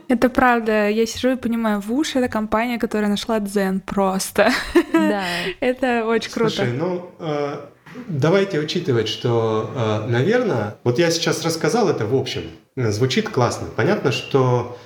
[0.09, 0.89] Это правда.
[0.89, 4.51] Я сижу и понимаю, Вуш— это компания, которая нашла дзен просто.
[4.93, 5.23] Да.
[5.61, 6.51] Это очень круто.
[6.51, 7.61] Слушай, ну, э,
[8.09, 12.43] давайте учитывать, что, э, наверное, вот я сейчас рассказал это в общем,
[12.77, 13.69] звучит классно.
[13.77, 14.79] Понятно, что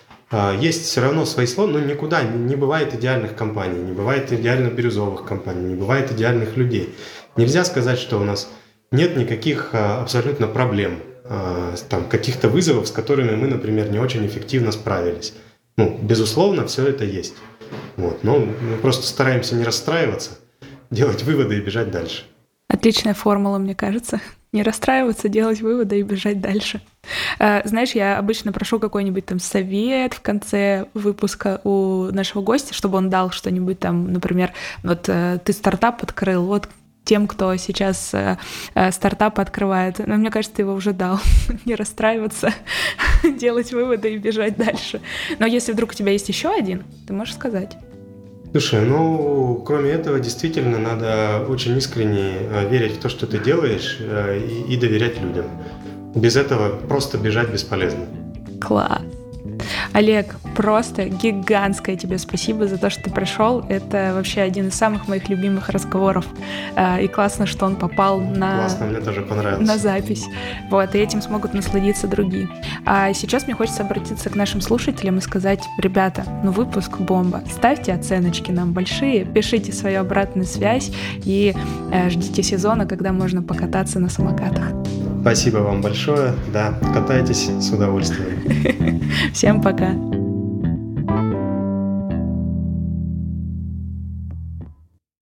[0.61, 5.24] есть все равно свои слова, но никуда не бывает идеальных компаний, не бывает идеально бирюзовых
[5.24, 6.95] компаний, не бывает идеальных людей.
[7.37, 8.49] Нельзя сказать, что у нас
[8.91, 14.24] нет никаких а, абсолютно проблем, а, там, каких-то вызовов, с которыми мы, например, не очень
[14.26, 15.35] эффективно справились.
[15.76, 17.35] Ну, безусловно, все это есть.
[17.97, 18.22] Вот.
[18.22, 20.39] Но мы просто стараемся не расстраиваться,
[20.91, 22.24] делать выводы и бежать дальше.
[22.68, 24.20] Отличная формула, мне кажется.
[24.53, 26.82] Не расстраиваться, делать выводы и бежать дальше.
[27.38, 32.98] А, знаешь, я обычно прошу какой-нибудь там совет в конце выпуска у нашего гостя, чтобы
[32.98, 36.68] он дал что-нибудь там, например, вот э, ты стартап открыл, вот
[37.05, 38.36] тем, кто сейчас э,
[38.74, 40.07] э, стартап открывает.
[40.07, 41.18] Но мне кажется, ты его уже дал.
[41.64, 42.53] Не расстраиваться,
[43.24, 45.00] делать выводы и бежать дальше.
[45.38, 47.78] Но если вдруг у тебя есть еще один, ты можешь сказать.
[48.53, 53.96] Слушай, ну, кроме этого, действительно, надо очень искренне э, верить в то, что ты делаешь,
[53.98, 55.46] э, и, и доверять людям.
[56.14, 58.05] Без этого просто бежать бесполезно.
[58.61, 59.00] Класс.
[59.93, 63.64] Олег, просто гигантское тебе спасибо за то, что ты пришел.
[63.68, 66.26] Это вообще один из самых моих любимых разговоров.
[66.76, 69.66] Э, и классно, что он попал на, классно, мне тоже понравилось.
[69.66, 70.24] на запись.
[70.70, 72.49] Вот, и этим смогут насладиться другие.
[72.86, 77.43] А сейчас мне хочется обратиться к нашим слушателям и сказать, ребята, ну выпуск бомба.
[77.51, 80.90] Ставьте оценочки нам большие, пишите свою обратную связь
[81.24, 81.55] и
[81.93, 84.72] э, ждите сезона, когда можно покататься на самокатах.
[85.23, 86.35] Спасибо вам большое.
[86.53, 89.01] Да, катайтесь с удовольствием.
[89.33, 89.95] Всем пока.